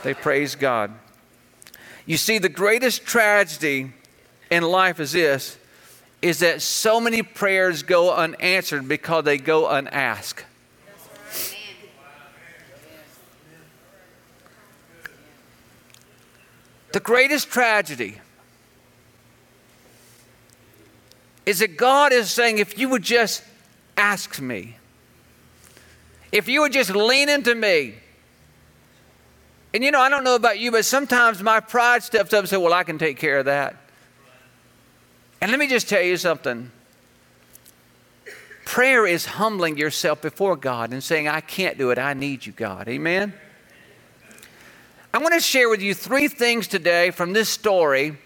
They 0.03 0.13
praise 0.13 0.55
God. 0.55 0.91
You 2.05 2.17
see, 2.17 2.37
the 2.37 2.49
greatest 2.49 3.05
tragedy 3.05 3.91
in 4.49 4.63
life 4.63 4.99
is 4.99 5.11
this 5.11 5.57
is 6.21 6.39
that 6.39 6.61
so 6.61 6.99
many 6.99 7.23
prayers 7.23 7.83
go 7.83 8.13
unanswered 8.13 8.87
because 8.87 9.23
they 9.23 9.37
go 9.37 9.69
unasked. 9.69 10.45
The 16.91 16.99
greatest 16.99 17.49
tragedy 17.49 18.19
is 21.45 21.59
that 21.59 21.77
God 21.77 22.11
is 22.11 22.29
saying, 22.29 22.57
if 22.57 22.77
you 22.77 22.89
would 22.89 23.03
just 23.03 23.43
ask 23.95 24.41
me, 24.41 24.75
if 26.31 26.47
you 26.47 26.61
would 26.61 26.73
just 26.73 26.89
lean 26.89 27.29
into 27.29 27.55
me, 27.55 27.95
and 29.73 29.83
you 29.83 29.91
know, 29.91 29.99
I 29.99 30.09
don't 30.09 30.23
know 30.23 30.35
about 30.35 30.59
you, 30.59 30.71
but 30.71 30.85
sometimes 30.85 31.43
my 31.43 31.59
pride 31.59 32.03
steps 32.03 32.33
up 32.33 32.39
and 32.39 32.49
says, 32.49 32.59
Well, 32.59 32.73
I 32.73 32.83
can 32.83 32.97
take 32.97 33.17
care 33.17 33.39
of 33.39 33.45
that. 33.45 33.75
And 35.41 35.51
let 35.51 35.59
me 35.59 35.67
just 35.67 35.87
tell 35.87 36.01
you 36.01 36.17
something. 36.17 36.71
Prayer 38.65 39.07
is 39.07 39.25
humbling 39.25 39.77
yourself 39.77 40.21
before 40.21 40.55
God 40.55 40.91
and 40.91 41.03
saying, 41.03 41.27
I 41.27 41.41
can't 41.41 41.77
do 41.77 41.91
it. 41.91 41.97
I 41.97 42.13
need 42.13 42.45
you, 42.45 42.51
God. 42.51 42.87
Amen? 42.87 43.33
I 45.11 45.17
want 45.17 45.33
to 45.33 45.39
share 45.39 45.69
with 45.69 45.81
you 45.81 45.95
three 45.95 46.27
things 46.27 46.67
today 46.67 47.09
from 47.09 47.33
this 47.33 47.49
story 47.49 48.17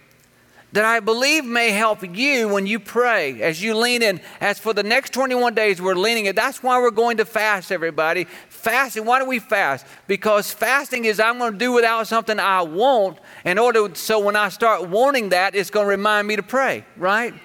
that 0.74 0.86
I 0.86 1.00
believe 1.00 1.46
may 1.46 1.70
help 1.70 2.04
you 2.16 2.50
when 2.50 2.66
you 2.66 2.80
pray 2.80 3.44
as 3.44 3.62
you 3.62 3.78
lean 3.78 4.02
in. 4.02 4.20
As 4.42 4.60
for 4.60 4.74
the 4.74 4.82
next 4.82 5.14
21 5.14 5.54
days, 5.54 5.80
we're 5.80 5.94
leaning 5.94 6.26
in. 6.26 6.36
That's 6.36 6.64
why 6.64 6.80
we're 6.80 6.90
going 6.90 7.18
to 7.18 7.26
fast, 7.26 7.72
everybody. 7.72 8.26
Fasting, 8.50 9.06
why 9.06 9.20
do 9.20 9.26
we 9.26 9.38
fast? 9.38 9.86
Because 10.08 10.52
fasting 10.52 11.06
is 11.06 11.20
I'm 11.20 11.38
going 11.38 11.54
to 11.54 11.60
do 11.60 11.72
without 11.72 12.08
something 12.08 12.40
I 12.40 12.64
want 12.64 13.20
in 13.46 13.60
order 13.60 13.94
so 13.94 14.20
when 14.20 14.36
I 14.36 14.50
start 14.50 14.90
wanting 14.90 15.30
that, 15.30 15.54
it's 15.54 15.70
going 15.70 15.86
to 15.86 15.90
remind 15.90 16.28
me 16.28 16.38
to 16.38 16.44
pray, 16.44 16.86
right? 16.98 17.36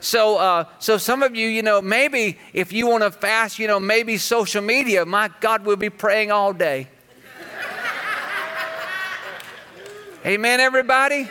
So, 0.00 0.36
uh, 0.36 0.64
so 0.80 0.98
some 0.98 1.22
of 1.22 1.36
you, 1.36 1.46
you 1.46 1.62
know, 1.62 1.80
maybe 1.80 2.38
if 2.52 2.72
you 2.72 2.88
want 2.88 3.04
to 3.04 3.12
fast, 3.12 3.60
you 3.60 3.68
know, 3.68 3.78
maybe 3.78 4.16
social 4.16 4.62
media, 4.62 5.06
my 5.06 5.30
God, 5.40 5.64
we'll 5.64 5.76
be 5.76 5.90
praying 5.90 6.32
all 6.32 6.52
day. 6.52 6.88
Amen, 10.26 10.58
everybody? 10.58 11.28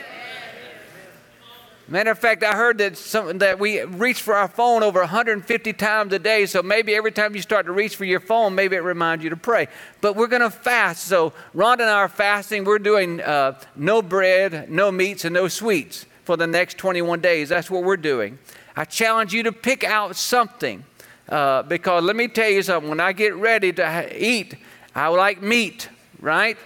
Matter 1.90 2.10
of 2.10 2.18
fact, 2.18 2.44
I 2.44 2.54
heard 2.54 2.76
that 2.78 2.98
some, 2.98 3.38
that 3.38 3.58
we 3.58 3.82
reach 3.82 4.20
for 4.20 4.34
our 4.34 4.46
phone 4.46 4.82
over 4.82 5.00
150 5.00 5.72
times 5.72 6.12
a 6.12 6.18
day. 6.18 6.44
So 6.44 6.62
maybe 6.62 6.94
every 6.94 7.12
time 7.12 7.34
you 7.34 7.40
start 7.40 7.64
to 7.64 7.72
reach 7.72 7.96
for 7.96 8.04
your 8.04 8.20
phone, 8.20 8.54
maybe 8.54 8.76
it 8.76 8.80
reminds 8.80 9.24
you 9.24 9.30
to 9.30 9.38
pray. 9.38 9.68
But 10.02 10.14
we're 10.14 10.26
going 10.26 10.42
to 10.42 10.50
fast. 10.50 11.04
So 11.04 11.32
Rhonda 11.54 11.80
and 11.80 11.90
I 11.90 11.94
are 11.94 12.08
fasting. 12.10 12.64
We're 12.64 12.78
doing 12.78 13.22
uh, 13.22 13.58
no 13.74 14.02
bread, 14.02 14.70
no 14.70 14.92
meats, 14.92 15.24
and 15.24 15.32
no 15.32 15.48
sweets 15.48 16.04
for 16.24 16.36
the 16.36 16.46
next 16.46 16.76
21 16.76 17.22
days. 17.22 17.48
That's 17.48 17.70
what 17.70 17.84
we're 17.84 17.96
doing. 17.96 18.38
I 18.76 18.84
challenge 18.84 19.32
you 19.32 19.42
to 19.44 19.52
pick 19.52 19.82
out 19.82 20.14
something 20.14 20.84
uh, 21.30 21.62
because 21.62 22.04
let 22.04 22.16
me 22.16 22.28
tell 22.28 22.50
you 22.50 22.62
something. 22.62 22.90
When 22.90 23.00
I 23.00 23.14
get 23.14 23.34
ready 23.34 23.72
to 23.72 24.14
eat, 24.14 24.56
I 24.94 25.08
like 25.08 25.40
meat, 25.40 25.88
right? 26.20 26.58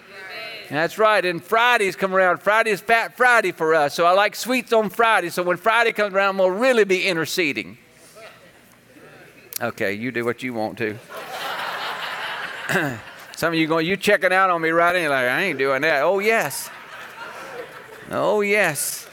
That's 0.73 0.97
right. 0.97 1.23
And 1.23 1.45
Fridays 1.45 1.97
come 1.97 2.15
around. 2.15 2.39
Friday's 2.39 2.81
Fat 2.81 3.15
Friday 3.15 3.53
for 3.53 3.75
us. 3.75 3.93
So 3.93 4.07
I 4.07 4.13
like 4.13 4.35
sweets 4.35 4.73
on 4.73 4.89
Friday. 4.89 5.29
So 5.29 5.43
when 5.43 5.59
Friday 5.59 5.93
comes 5.93 6.15
around, 6.15 6.39
we'll 6.39 6.49
really 6.49 6.85
be 6.85 7.07
interceding. 7.07 7.77
Okay, 9.61 9.93
you 9.93 10.11
do 10.11 10.25
what 10.25 10.43
you 10.43 10.55
want 10.55 10.79
to. 10.79 10.97
Some 13.37 13.53
of 13.53 13.55
you 13.55 13.67
going, 13.67 13.87
you 13.87 13.99
checking 13.99 14.33
out 14.33 14.49
on 14.49 14.63
me 14.63 14.71
right 14.71 14.97
in, 14.97 15.11
like, 15.11 15.27
I 15.27 15.43
ain't 15.43 15.59
doing 15.59 15.83
that. 15.83 16.05
Oh, 16.05 16.21
yes. 16.21 16.71
Oh, 18.11 18.41
yes. 18.41 19.07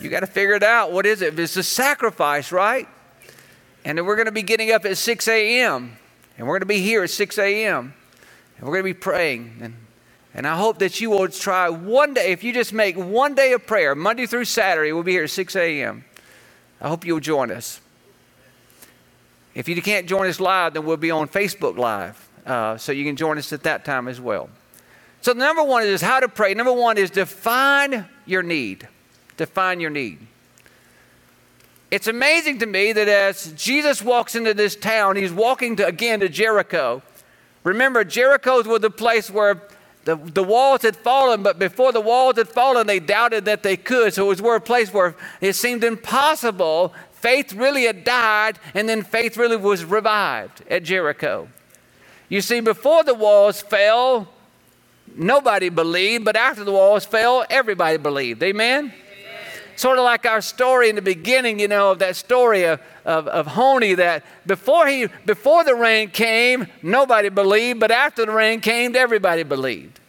You 0.00 0.10
got 0.10 0.20
to 0.20 0.28
figure 0.28 0.54
it 0.54 0.62
out. 0.62 0.92
What 0.92 1.06
is 1.06 1.22
it? 1.22 1.36
It's 1.36 1.56
a 1.56 1.64
sacrifice, 1.64 2.52
right? 2.52 2.86
And 3.84 3.98
then 3.98 4.06
we're 4.06 4.14
going 4.14 4.26
to 4.26 4.32
be 4.32 4.42
getting 4.42 4.70
up 4.70 4.84
at 4.84 4.96
6 4.96 5.26
a.m. 5.26 5.96
And 6.36 6.46
we're 6.46 6.54
going 6.54 6.60
to 6.60 6.66
be 6.66 6.82
here 6.82 7.02
at 7.02 7.10
6 7.10 7.36
a.m. 7.36 7.94
And 8.58 8.66
we're 8.66 8.74
going 8.74 8.84
to 8.84 8.94
be 8.94 9.00
praying. 9.00 9.58
And 9.60 9.74
and 10.38 10.46
I 10.46 10.56
hope 10.56 10.78
that 10.78 11.00
you 11.00 11.10
will 11.10 11.26
try 11.26 11.68
one 11.68 12.14
day, 12.14 12.30
if 12.30 12.44
you 12.44 12.52
just 12.52 12.72
make 12.72 12.96
one 12.96 13.34
day 13.34 13.54
of 13.54 13.66
prayer, 13.66 13.96
Monday 13.96 14.24
through 14.24 14.44
Saturday, 14.44 14.92
we'll 14.92 15.02
be 15.02 15.10
here 15.10 15.24
at 15.24 15.30
6 15.30 15.56
a.m. 15.56 16.04
I 16.80 16.86
hope 16.86 17.04
you'll 17.04 17.18
join 17.18 17.50
us. 17.50 17.80
If 19.56 19.68
you 19.68 19.82
can't 19.82 20.08
join 20.08 20.28
us 20.28 20.38
live, 20.38 20.74
then 20.74 20.84
we'll 20.84 20.96
be 20.96 21.10
on 21.10 21.26
Facebook 21.26 21.76
Live. 21.76 22.28
Uh, 22.46 22.76
so 22.76 22.92
you 22.92 23.04
can 23.04 23.16
join 23.16 23.36
us 23.36 23.52
at 23.52 23.64
that 23.64 23.84
time 23.84 24.06
as 24.06 24.20
well. 24.20 24.48
So, 25.22 25.32
number 25.32 25.64
one 25.64 25.82
is 25.82 26.00
how 26.00 26.20
to 26.20 26.28
pray. 26.28 26.54
Number 26.54 26.72
one 26.72 26.98
is 26.98 27.10
define 27.10 28.06
your 28.24 28.44
need. 28.44 28.86
Define 29.36 29.80
your 29.80 29.90
need. 29.90 30.20
It's 31.90 32.06
amazing 32.06 32.60
to 32.60 32.66
me 32.66 32.92
that 32.92 33.08
as 33.08 33.52
Jesus 33.54 34.00
walks 34.02 34.36
into 34.36 34.54
this 34.54 34.76
town, 34.76 35.16
he's 35.16 35.32
walking 35.32 35.74
to, 35.76 35.86
again 35.86 36.20
to 36.20 36.28
Jericho. 36.28 37.02
Remember, 37.64 38.04
Jericho 38.04 38.62
was 38.62 38.80
the 38.80 38.88
place 38.88 39.32
where 39.32 39.67
the, 40.04 40.16
the 40.16 40.42
walls 40.42 40.82
had 40.82 40.96
fallen, 40.96 41.42
but 41.42 41.58
before 41.58 41.92
the 41.92 42.00
walls 42.00 42.36
had 42.36 42.48
fallen, 42.48 42.86
they 42.86 42.98
doubted 42.98 43.44
that 43.44 43.62
they 43.62 43.76
could. 43.76 44.14
So 44.14 44.24
it 44.30 44.40
was 44.40 44.56
a 44.56 44.60
place 44.60 44.92
where 44.92 45.14
it 45.40 45.54
seemed 45.54 45.84
impossible. 45.84 46.94
Faith 47.12 47.52
really 47.52 47.84
had 47.84 48.04
died, 48.04 48.58
and 48.74 48.88
then 48.88 49.02
faith 49.02 49.36
really 49.36 49.56
was 49.56 49.84
revived 49.84 50.62
at 50.70 50.84
Jericho. 50.84 51.48
You 52.28 52.40
see, 52.40 52.60
before 52.60 53.04
the 53.04 53.14
walls 53.14 53.60
fell, 53.60 54.28
nobody 55.14 55.68
believed, 55.68 56.24
but 56.24 56.36
after 56.36 56.64
the 56.64 56.72
walls 56.72 57.04
fell, 57.04 57.44
everybody 57.50 57.98
believed. 57.98 58.42
Amen? 58.42 58.92
Sort 59.78 59.96
of 59.96 60.04
like 60.04 60.26
our 60.26 60.40
story 60.40 60.88
in 60.88 60.96
the 60.96 61.02
beginning, 61.02 61.60
you 61.60 61.68
know, 61.68 61.92
of 61.92 62.00
that 62.00 62.16
story 62.16 62.64
of, 62.64 62.80
of, 63.04 63.28
of 63.28 63.46
Honi 63.46 63.94
that 63.94 64.24
before, 64.44 64.88
he, 64.88 65.06
before 65.24 65.62
the 65.62 65.74
rain 65.74 66.10
came, 66.10 66.66
nobody 66.82 67.28
believed, 67.28 67.78
but 67.78 67.92
after 67.92 68.26
the 68.26 68.32
rain 68.32 68.60
came, 68.60 68.96
everybody 68.96 69.44
believed. 69.44 70.00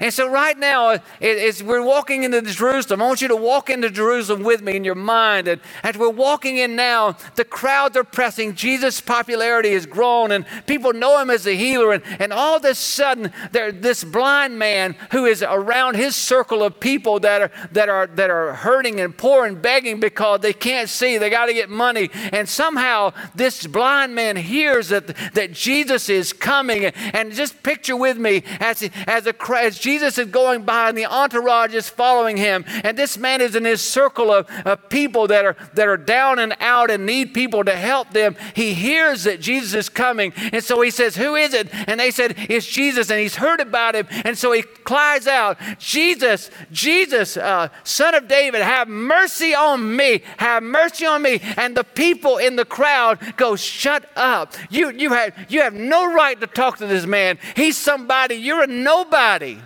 And 0.00 0.12
so, 0.12 0.28
right 0.28 0.58
now, 0.58 0.90
uh, 0.90 0.98
as 1.20 1.62
we're 1.62 1.82
walking 1.82 2.24
into 2.24 2.42
Jerusalem, 2.42 3.02
I 3.02 3.06
want 3.06 3.22
you 3.22 3.28
to 3.28 3.36
walk 3.36 3.70
into 3.70 3.90
Jerusalem 3.90 4.42
with 4.42 4.62
me 4.62 4.76
in 4.76 4.84
your 4.84 4.94
mind. 4.94 5.48
And 5.48 5.60
as 5.82 5.96
we're 5.96 6.08
walking 6.10 6.58
in 6.58 6.76
now, 6.76 7.16
the 7.36 7.44
crowds 7.44 7.96
are 7.96 8.04
pressing. 8.04 8.54
Jesus' 8.54 9.00
popularity 9.00 9.72
has 9.72 9.86
grown, 9.86 10.32
and 10.32 10.44
people 10.66 10.92
know 10.92 11.18
him 11.20 11.30
as 11.30 11.46
a 11.46 11.56
healer. 11.56 11.92
And, 11.92 12.02
and 12.18 12.32
all 12.32 12.56
of 12.56 12.64
a 12.64 12.74
sudden, 12.74 13.32
there, 13.52 13.72
this 13.72 14.04
blind 14.04 14.58
man 14.58 14.96
who 15.12 15.24
is 15.24 15.42
around 15.42 15.96
his 15.96 16.14
circle 16.14 16.62
of 16.62 16.78
people 16.80 17.20
that 17.20 17.42
are, 17.42 17.50
that, 17.72 17.88
are, 17.88 18.06
that 18.06 18.30
are 18.30 18.54
hurting 18.54 19.00
and 19.00 19.16
poor 19.16 19.46
and 19.46 19.60
begging 19.60 20.00
because 20.00 20.40
they 20.40 20.52
can't 20.52 20.88
see, 20.88 21.18
they 21.18 21.30
got 21.30 21.46
to 21.46 21.54
get 21.54 21.70
money. 21.70 22.10
And 22.32 22.48
somehow, 22.48 23.12
this 23.34 23.66
blind 23.66 24.14
man 24.14 24.36
hears 24.36 24.88
that, 24.88 25.06
that 25.34 25.52
Jesus 25.52 26.08
is 26.08 26.32
coming. 26.32 26.84
And 26.86 27.32
just 27.32 27.62
picture 27.62 27.96
with 27.96 28.18
me 28.18 28.42
as, 28.60 28.88
as, 29.06 29.26
a, 29.26 29.34
as 29.56 29.78
Jesus 29.86 30.18
is 30.18 30.26
going 30.26 30.62
by 30.62 30.88
and 30.88 30.98
the 30.98 31.06
entourage 31.06 31.72
is 31.72 31.88
following 31.88 32.36
him. 32.36 32.64
And 32.82 32.98
this 32.98 33.16
man 33.16 33.40
is 33.40 33.54
in 33.54 33.64
his 33.64 33.80
circle 33.80 34.32
of, 34.32 34.50
of 34.64 34.88
people 34.88 35.28
that 35.28 35.44
are, 35.44 35.56
that 35.74 35.86
are 35.86 35.96
down 35.96 36.40
and 36.40 36.56
out 36.58 36.90
and 36.90 37.06
need 37.06 37.32
people 37.32 37.62
to 37.62 37.76
help 37.76 38.10
them. 38.10 38.34
He 38.54 38.74
hears 38.74 39.22
that 39.22 39.40
Jesus 39.40 39.74
is 39.74 39.88
coming. 39.88 40.32
And 40.52 40.64
so 40.64 40.80
he 40.80 40.90
says, 40.90 41.14
Who 41.14 41.36
is 41.36 41.54
it? 41.54 41.68
And 41.86 42.00
they 42.00 42.10
said, 42.10 42.34
It's 42.36 42.66
Jesus. 42.66 43.10
And 43.10 43.20
he's 43.20 43.36
heard 43.36 43.60
about 43.60 43.94
him. 43.94 44.08
And 44.24 44.36
so 44.36 44.50
he 44.50 44.62
cries 44.62 45.28
out, 45.28 45.56
Jesus, 45.78 46.50
Jesus, 46.72 47.36
uh, 47.36 47.68
son 47.84 48.16
of 48.16 48.26
David, 48.26 48.62
have 48.62 48.88
mercy 48.88 49.54
on 49.54 49.94
me. 49.94 50.24
Have 50.38 50.64
mercy 50.64 51.06
on 51.06 51.22
me. 51.22 51.40
And 51.56 51.76
the 51.76 51.84
people 51.84 52.38
in 52.38 52.56
the 52.56 52.64
crowd 52.64 53.20
go, 53.36 53.54
Shut 53.54 54.10
up. 54.16 54.52
You, 54.68 54.90
you, 54.90 55.12
have, 55.12 55.46
you 55.48 55.60
have 55.60 55.74
no 55.74 56.12
right 56.12 56.40
to 56.40 56.48
talk 56.48 56.78
to 56.78 56.88
this 56.88 57.06
man. 57.06 57.38
He's 57.54 57.76
somebody. 57.76 58.34
You're 58.34 58.64
a 58.64 58.66
nobody. 58.66 59.60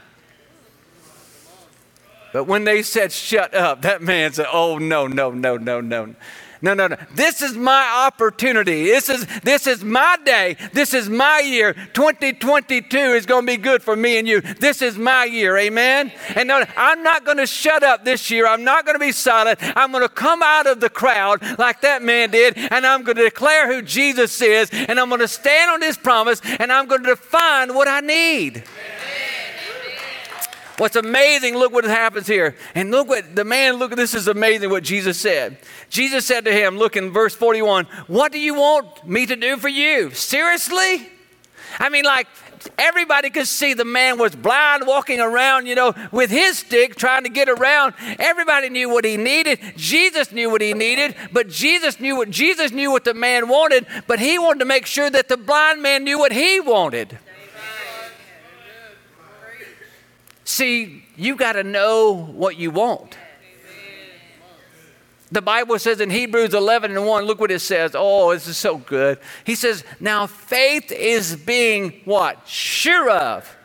But 2.32 2.44
when 2.44 2.64
they 2.64 2.82
said, 2.82 3.12
shut 3.12 3.54
up, 3.54 3.82
that 3.82 4.02
man 4.02 4.32
said, 4.32 4.46
oh, 4.52 4.78
no, 4.78 5.06
no, 5.06 5.30
no, 5.30 5.56
no, 5.56 5.80
no. 5.80 6.14
No, 6.62 6.74
no, 6.74 6.88
no. 6.88 6.96
This 7.14 7.40
is 7.40 7.56
my 7.56 8.04
opportunity. 8.06 8.84
This 8.84 9.08
is, 9.08 9.26
this 9.40 9.66
is 9.66 9.82
my 9.82 10.18
day. 10.24 10.56
This 10.74 10.92
is 10.92 11.08
my 11.08 11.40
year. 11.40 11.72
2022 11.94 12.98
is 12.98 13.24
going 13.24 13.46
to 13.46 13.52
be 13.52 13.56
good 13.56 13.82
for 13.82 13.96
me 13.96 14.18
and 14.18 14.28
you. 14.28 14.42
This 14.42 14.82
is 14.82 14.98
my 14.98 15.24
year. 15.24 15.56
Amen? 15.56 16.12
And 16.34 16.48
no, 16.48 16.62
I'm 16.76 17.02
not 17.02 17.24
going 17.24 17.38
to 17.38 17.46
shut 17.46 17.82
up 17.82 18.04
this 18.04 18.30
year. 18.30 18.46
I'm 18.46 18.62
not 18.62 18.84
going 18.84 18.94
to 18.94 19.04
be 19.04 19.12
silent. 19.12 19.58
I'm 19.74 19.90
going 19.90 20.02
to 20.02 20.08
come 20.10 20.42
out 20.42 20.66
of 20.66 20.80
the 20.80 20.90
crowd 20.90 21.40
like 21.58 21.80
that 21.80 22.02
man 22.02 22.30
did, 22.30 22.58
and 22.58 22.86
I'm 22.86 23.04
going 23.04 23.16
to 23.16 23.24
declare 23.24 23.72
who 23.72 23.80
Jesus 23.80 24.40
is, 24.42 24.68
and 24.70 25.00
I'm 25.00 25.08
going 25.08 25.22
to 25.22 25.28
stand 25.28 25.70
on 25.70 25.80
his 25.80 25.96
promise, 25.96 26.42
and 26.58 26.70
I'm 26.70 26.86
going 26.86 27.02
to 27.04 27.10
define 27.10 27.74
what 27.74 27.88
I 27.88 28.00
need. 28.00 28.58
Amen. 28.58 28.99
What's 30.80 30.96
amazing, 30.96 31.58
look 31.58 31.74
what 31.74 31.84
happens 31.84 32.26
here. 32.26 32.56
And 32.74 32.90
look 32.90 33.06
what 33.06 33.36
the 33.36 33.44
man, 33.44 33.74
look, 33.74 33.94
this 33.96 34.14
is 34.14 34.28
amazing 34.28 34.70
what 34.70 34.82
Jesus 34.82 35.18
said. 35.20 35.58
Jesus 35.90 36.24
said 36.24 36.46
to 36.46 36.52
him, 36.54 36.78
look 36.78 36.96
in 36.96 37.10
verse 37.10 37.34
41, 37.34 37.84
What 38.06 38.32
do 38.32 38.38
you 38.38 38.54
want 38.54 39.06
me 39.06 39.26
to 39.26 39.36
do 39.36 39.58
for 39.58 39.68
you? 39.68 40.10
Seriously? 40.12 41.06
I 41.78 41.90
mean, 41.90 42.06
like, 42.06 42.28
everybody 42.78 43.28
could 43.28 43.46
see 43.46 43.74
the 43.74 43.84
man 43.84 44.16
was 44.16 44.34
blind 44.34 44.86
walking 44.86 45.20
around, 45.20 45.66
you 45.66 45.74
know, 45.74 45.92
with 46.12 46.30
his 46.30 46.60
stick 46.60 46.96
trying 46.96 47.24
to 47.24 47.28
get 47.28 47.50
around. 47.50 47.92
Everybody 48.18 48.70
knew 48.70 48.88
what 48.88 49.04
he 49.04 49.18
needed. 49.18 49.60
Jesus 49.76 50.32
knew 50.32 50.48
what 50.48 50.62
he 50.62 50.72
needed, 50.72 51.14
but 51.30 51.50
Jesus 51.50 52.00
knew 52.00 52.16
what 52.16 52.30
Jesus 52.30 52.72
knew 52.72 52.90
what 52.90 53.04
the 53.04 53.12
man 53.12 53.48
wanted, 53.48 53.86
but 54.06 54.18
he 54.18 54.38
wanted 54.38 54.60
to 54.60 54.64
make 54.64 54.86
sure 54.86 55.10
that 55.10 55.28
the 55.28 55.36
blind 55.36 55.82
man 55.82 56.04
knew 56.04 56.18
what 56.18 56.32
he 56.32 56.58
wanted. 56.58 57.18
See, 60.50 61.04
you 61.16 61.36
got 61.36 61.52
to 61.52 61.62
know 61.62 62.12
what 62.12 62.56
you 62.56 62.72
want. 62.72 63.16
The 65.30 65.40
Bible 65.40 65.78
says 65.78 66.00
in 66.00 66.10
Hebrews 66.10 66.54
11 66.54 66.96
and 66.96 67.06
1, 67.06 67.24
look 67.24 67.38
what 67.38 67.52
it 67.52 67.60
says. 67.60 67.92
Oh, 67.94 68.32
this 68.32 68.48
is 68.48 68.56
so 68.56 68.78
good. 68.78 69.20
He 69.44 69.54
says, 69.54 69.84
Now 70.00 70.26
faith 70.26 70.90
is 70.90 71.36
being 71.36 72.00
what? 72.04 72.48
Sure 72.48 73.08
of 73.08 73.56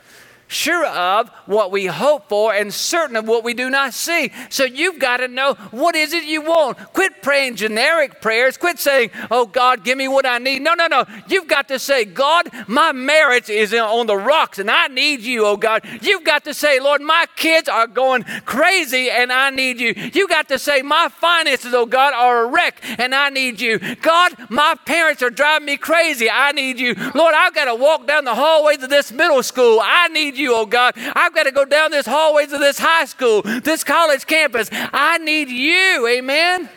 sure 0.48 0.86
of 0.86 1.30
what 1.46 1.72
we 1.72 1.86
hope 1.86 2.30
for 2.30 2.54
and 2.54 2.74
certain 2.74 3.16
of 3.16 3.28
what 3.28 3.44
we 3.44 3.54
do 3.54 3.70
not 3.70 3.94
see. 3.94 4.32
So 4.50 4.64
you've 4.64 5.00
got 5.00 5.18
to 5.18 5.28
know 5.28 5.56
what 5.72 5.96
is 5.96 6.14
it 6.14 6.24
you 6.24 6.42
want. 6.42 6.78
Quit 6.94 7.22
praying 7.22 7.56
generic 7.56 8.22
prayers. 8.22 8.58
Quit 8.58 8.80
saying, 8.80 9.12
"Oh 9.32 9.46
God, 9.46 9.84
give 9.84 9.98
me 9.98 10.08
what 10.08 10.26
I 10.26 10.38
need." 10.38 10.62
No, 10.62 10.74
no, 10.74 10.88
no. 10.88 11.06
You've 11.28 11.48
got 11.48 11.68
to 11.70 11.80
say, 11.80 12.06
"God, 12.06 12.50
my 12.68 12.92
marriage 12.92 13.50
is 13.50 13.74
on 13.74 14.08
the 14.08 14.18
rocks 14.18 14.60
and 14.60 14.70
I 14.70 14.88
need 14.88 15.22
you, 15.22 15.46
oh 15.46 15.58
God." 15.58 15.84
You've 16.02 16.24
got 16.24 16.44
to 16.46 16.54
say, 16.54 16.80
"Lord, 16.80 17.02
my 17.02 17.26
kids 17.36 17.68
are 17.68 17.88
going 17.88 18.24
crazy 18.46 19.10
and 19.10 19.32
I 19.32 19.50
need 19.50 19.80
you." 19.80 19.94
You 20.14 20.28
got 20.28 20.48
to 20.50 20.60
say, 20.60 20.82
"My 20.82 21.10
finances, 21.10 21.74
oh 21.74 21.86
God, 21.86 22.14
are 22.14 22.44
a 22.44 22.48
wreck 22.48 22.82
and 22.98 23.14
I 23.16 23.30
need 23.30 23.60
you." 23.60 23.80
God, 24.02 24.34
my 24.50 24.76
parents 24.86 25.24
are 25.24 25.30
driving 25.30 25.66
me 25.66 25.78
crazy. 25.78 26.30
I 26.30 26.52
need 26.52 26.80
you. 26.80 26.96
Lord, 27.14 27.34
I've 27.36 27.56
got 27.56 27.66
to 27.66 27.76
walk 27.76 28.08
down 28.08 28.26
the 28.26 28.36
hallways 28.36 28.84
of 28.84 28.90
this 28.90 29.12
middle 29.12 29.44
school. 29.44 29.80
I 29.84 30.08
need 30.10 30.35
you, 30.38 30.56
oh 30.56 30.66
God. 30.66 30.94
I've 30.98 31.34
got 31.34 31.44
to 31.44 31.52
go 31.52 31.66
down 31.66 31.92
this 31.92 32.06
hallways 32.06 32.52
of 32.52 32.60
this 32.60 32.80
high 32.80 33.06
school, 33.06 33.42
this 33.42 33.84
college 33.84 34.26
campus. 34.26 34.70
I 34.72 35.18
need 35.20 35.50
you. 35.50 36.08
Amen. 36.08 36.70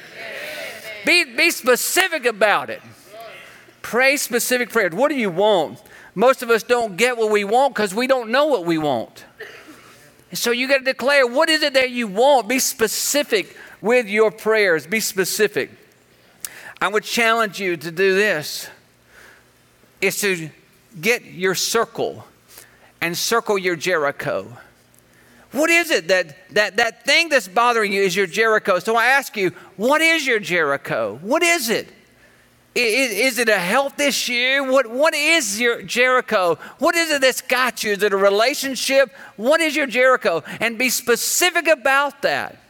Be, 1.06 1.24
be 1.24 1.50
specific 1.50 2.26
about 2.26 2.70
it. 2.70 2.82
Pray 3.82 4.16
specific 4.16 4.70
prayers. 4.70 4.92
What 4.92 5.08
do 5.08 5.14
you 5.14 5.30
want? 5.30 5.82
Most 6.14 6.42
of 6.42 6.50
us 6.50 6.62
don't 6.62 6.96
get 6.96 7.16
what 7.16 7.30
we 7.30 7.44
want 7.44 7.74
because 7.74 7.94
we 7.94 8.06
don't 8.06 8.30
know 8.30 8.46
what 8.46 8.64
we 8.64 8.76
want. 8.76 9.24
So 10.32 10.50
you 10.50 10.68
got 10.68 10.78
to 10.78 10.84
declare 10.84 11.26
what 11.26 11.48
is 11.48 11.62
it 11.62 11.74
that 11.74 11.90
you 11.90 12.06
want? 12.06 12.48
Be 12.48 12.58
specific 12.58 13.56
with 13.80 14.06
your 14.08 14.30
prayers. 14.30 14.86
Be 14.86 15.00
specific. 15.00 15.70
I 16.80 16.88
would 16.88 17.04
challenge 17.04 17.58
you 17.58 17.76
to 17.76 17.90
do 17.90 18.14
this 18.14 18.68
is 20.00 20.20
to 20.20 20.50
get 21.00 21.24
your 21.24 21.54
circle 21.54 22.24
and 23.00 23.16
circle 23.16 23.58
your 23.58 23.76
Jericho. 23.76 24.56
What 25.52 25.70
is 25.70 25.90
it 25.90 26.08
that, 26.08 26.36
that 26.54 26.76
that 26.76 27.04
thing 27.04 27.30
that's 27.30 27.48
bothering 27.48 27.92
you 27.92 28.02
is 28.02 28.14
your 28.14 28.26
Jericho? 28.26 28.78
So 28.80 28.96
I 28.96 29.06
ask 29.06 29.36
you, 29.36 29.52
what 29.76 30.00
is 30.00 30.26
your 30.26 30.40
Jericho? 30.40 31.18
What 31.22 31.42
is 31.42 31.70
it? 31.70 31.88
Is, 32.74 33.32
is, 33.32 33.38
it 33.38 33.48
a 33.48 33.58
health 33.58 33.98
issue? 33.98 34.64
What, 34.70 34.86
what 34.86 35.12
is 35.14 35.58
your 35.58 35.82
Jericho? 35.82 36.56
What 36.78 36.94
is 36.94 37.10
it 37.10 37.22
that's 37.22 37.40
got 37.40 37.82
you? 37.82 37.92
Is 37.92 38.02
it 38.02 38.12
a 38.12 38.16
relationship? 38.16 39.10
What 39.36 39.60
is 39.60 39.74
your 39.74 39.86
Jericho? 39.86 40.44
And 40.60 40.78
be 40.78 40.88
specific 40.88 41.66
about 41.66 42.22
that 42.22 42.60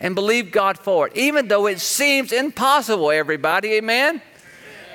and 0.00 0.14
believe 0.14 0.50
God 0.50 0.78
for 0.78 1.08
it, 1.08 1.16
even 1.16 1.48
though 1.48 1.66
it 1.66 1.80
seems 1.80 2.32
impossible, 2.32 3.10
everybody. 3.10 3.74
Amen? 3.74 4.22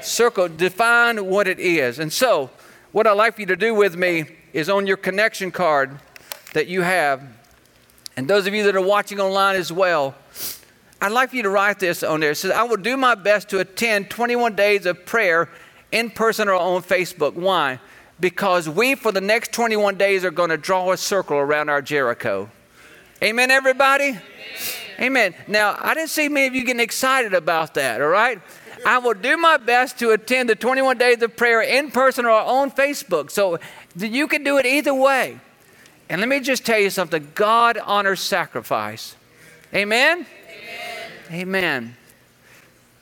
Circle, 0.02 0.50
define 0.50 1.26
what 1.26 1.48
it 1.48 1.60
is. 1.60 2.00
And 2.00 2.12
so, 2.12 2.50
what 2.92 3.06
I'd 3.06 3.12
like 3.14 3.36
for 3.36 3.42
you 3.42 3.48
to 3.48 3.56
do 3.56 3.76
with 3.76 3.96
me 3.96 4.26
is 4.54 4.70
on 4.70 4.88
your 4.88 4.98
connection 4.98 5.52
card 5.52 6.00
that 6.54 6.68
you 6.68 6.82
have, 6.82 7.22
and 8.18 8.28
those 8.28 8.48
of 8.48 8.54
you 8.54 8.64
that 8.64 8.76
are 8.76 8.82
watching 8.82 9.20
online 9.20 9.56
as 9.56 9.72
well, 9.72 10.16
I'd 11.02 11.12
like 11.12 11.30
for 11.30 11.38
you 11.38 11.44
to 11.44 11.50
write 11.50 11.80
this 11.80 12.04
on 12.04 12.20
there. 12.20 12.32
It 12.32 12.36
says, 12.36 12.52
I 12.52 12.64
will 12.64 12.78
do 12.78 12.98
my 12.98 13.16
best 13.16 13.50
to 13.50 13.60
attend 13.60 14.10
21 14.10 14.56
days 14.56 14.86
of 14.86 15.06
prayer 15.06 15.50
in 15.92 16.10
person 16.10 16.50
or 16.50 16.56
on 16.56 16.84
Facebook. 16.84 17.34
Why? 17.34 17.80
Because 18.20 18.68
we, 18.68 18.96
for 18.96 19.14
the 19.14 19.22
next 19.22 19.54
21 19.54 19.96
days, 19.98 20.26
are 20.26 20.32
going 20.32 20.50
to 20.50 20.58
draw 20.58 20.92
a 20.92 20.98
circle 20.98 21.38
around 21.38 21.70
our 21.70 21.82
Jericho. 21.82 22.50
Amen, 23.24 23.50
everybody? 23.52 24.10
Amen. 24.10 24.22
Amen. 25.00 25.36
Now, 25.48 25.78
I 25.80 25.94
didn't 25.94 26.10
see 26.10 26.28
many 26.28 26.48
of 26.48 26.56
you 26.56 26.66
getting 26.66 26.82
excited 26.82 27.34
about 27.34 27.76
that, 27.76 28.02
all 28.02 28.10
right? 28.10 28.42
I 28.86 28.98
will 29.00 29.14
do 29.14 29.38
my 29.38 29.58
best 29.58 30.00
to 30.00 30.12
attend 30.12 30.50
the 30.50 30.56
21 30.56 30.98
days 30.98 31.22
of 31.22 31.36
prayer 31.36 31.62
in 31.62 31.92
person 31.92 32.26
or 32.26 32.32
on 32.32 32.72
Facebook. 32.72 33.32
So 33.32 33.60
you 33.96 34.28
can 34.28 34.44
do 34.44 34.58
it 34.58 34.66
either 34.66 34.94
way. 34.94 35.40
And 36.10 36.22
let 36.22 36.28
me 36.28 36.40
just 36.40 36.66
tell 36.66 36.80
you 36.80 36.90
something 36.90 37.32
God 37.36 37.78
honors 37.78 38.20
sacrifice. 38.20 39.16
Amen? 39.74 40.26
Amen. 41.30 41.42
Amen. 41.42 41.98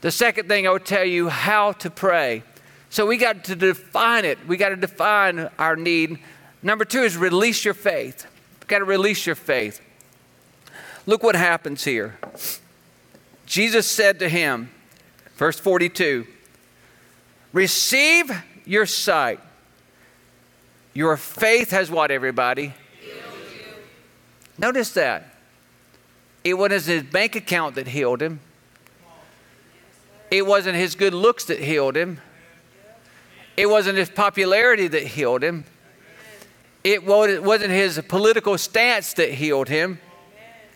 The 0.02 0.12
second 0.12 0.48
thing 0.48 0.68
I 0.68 0.72
would 0.72 0.86
tell 0.86 1.06
you 1.06 1.30
how 1.30 1.72
to 1.74 1.90
pray. 1.90 2.44
So 2.90 3.06
we 3.06 3.18
got 3.18 3.46
to 3.46 3.56
define 3.56 4.26
it. 4.26 4.46
We 4.48 4.58
got 4.58 4.70
to 4.70 4.76
define 4.76 5.50
our 5.58 5.76
need. 5.76 6.20
Number 6.62 6.86
two 6.86 7.04
is 7.04 7.18
release 7.18 7.64
your 7.64 7.74
faith. 7.74 8.28
We've 8.60 8.68
got 8.68 8.80
to 8.80 8.86
release 8.86 9.26
your 9.26 9.36
faith. 9.36 9.82
Look 11.06 11.24
what 11.24 11.36
happens 11.36 11.86
here. 11.86 12.18
Jesus 13.46 13.88
said 13.88 14.20
to 14.20 14.28
him, 14.28 14.70
verse 15.38 15.60
42, 15.60 16.28
Receive 17.54 18.32
your 18.66 18.86
sight. 18.86 19.40
Your 20.94 21.16
faith 21.16 21.72
has 21.72 21.90
what, 21.90 22.12
everybody? 22.12 22.74
Notice 24.58 24.92
that. 24.94 25.36
It 26.44 26.56
wasn't 26.56 26.86
his 26.86 27.04
bank 27.04 27.36
account 27.36 27.76
that 27.76 27.88
healed 27.88 28.22
him. 28.22 28.40
It 30.32 30.46
wasn't 30.46 30.76
his 30.76 30.96
good 30.96 31.14
looks 31.14 31.46
that 31.46 31.60
healed 31.60 31.96
him. 31.96 32.20
It 33.56 33.68
wasn't 33.68 33.98
his 33.98 34.10
popularity 34.10 34.88
that 34.88 35.04
healed 35.04 35.44
him. 35.44 35.66
It 36.84 37.06
wasn't 37.06 37.72
his 37.72 38.02
political 38.08 38.58
stance 38.58 39.14
that 39.14 39.32
healed 39.32 39.70
him. 39.70 40.00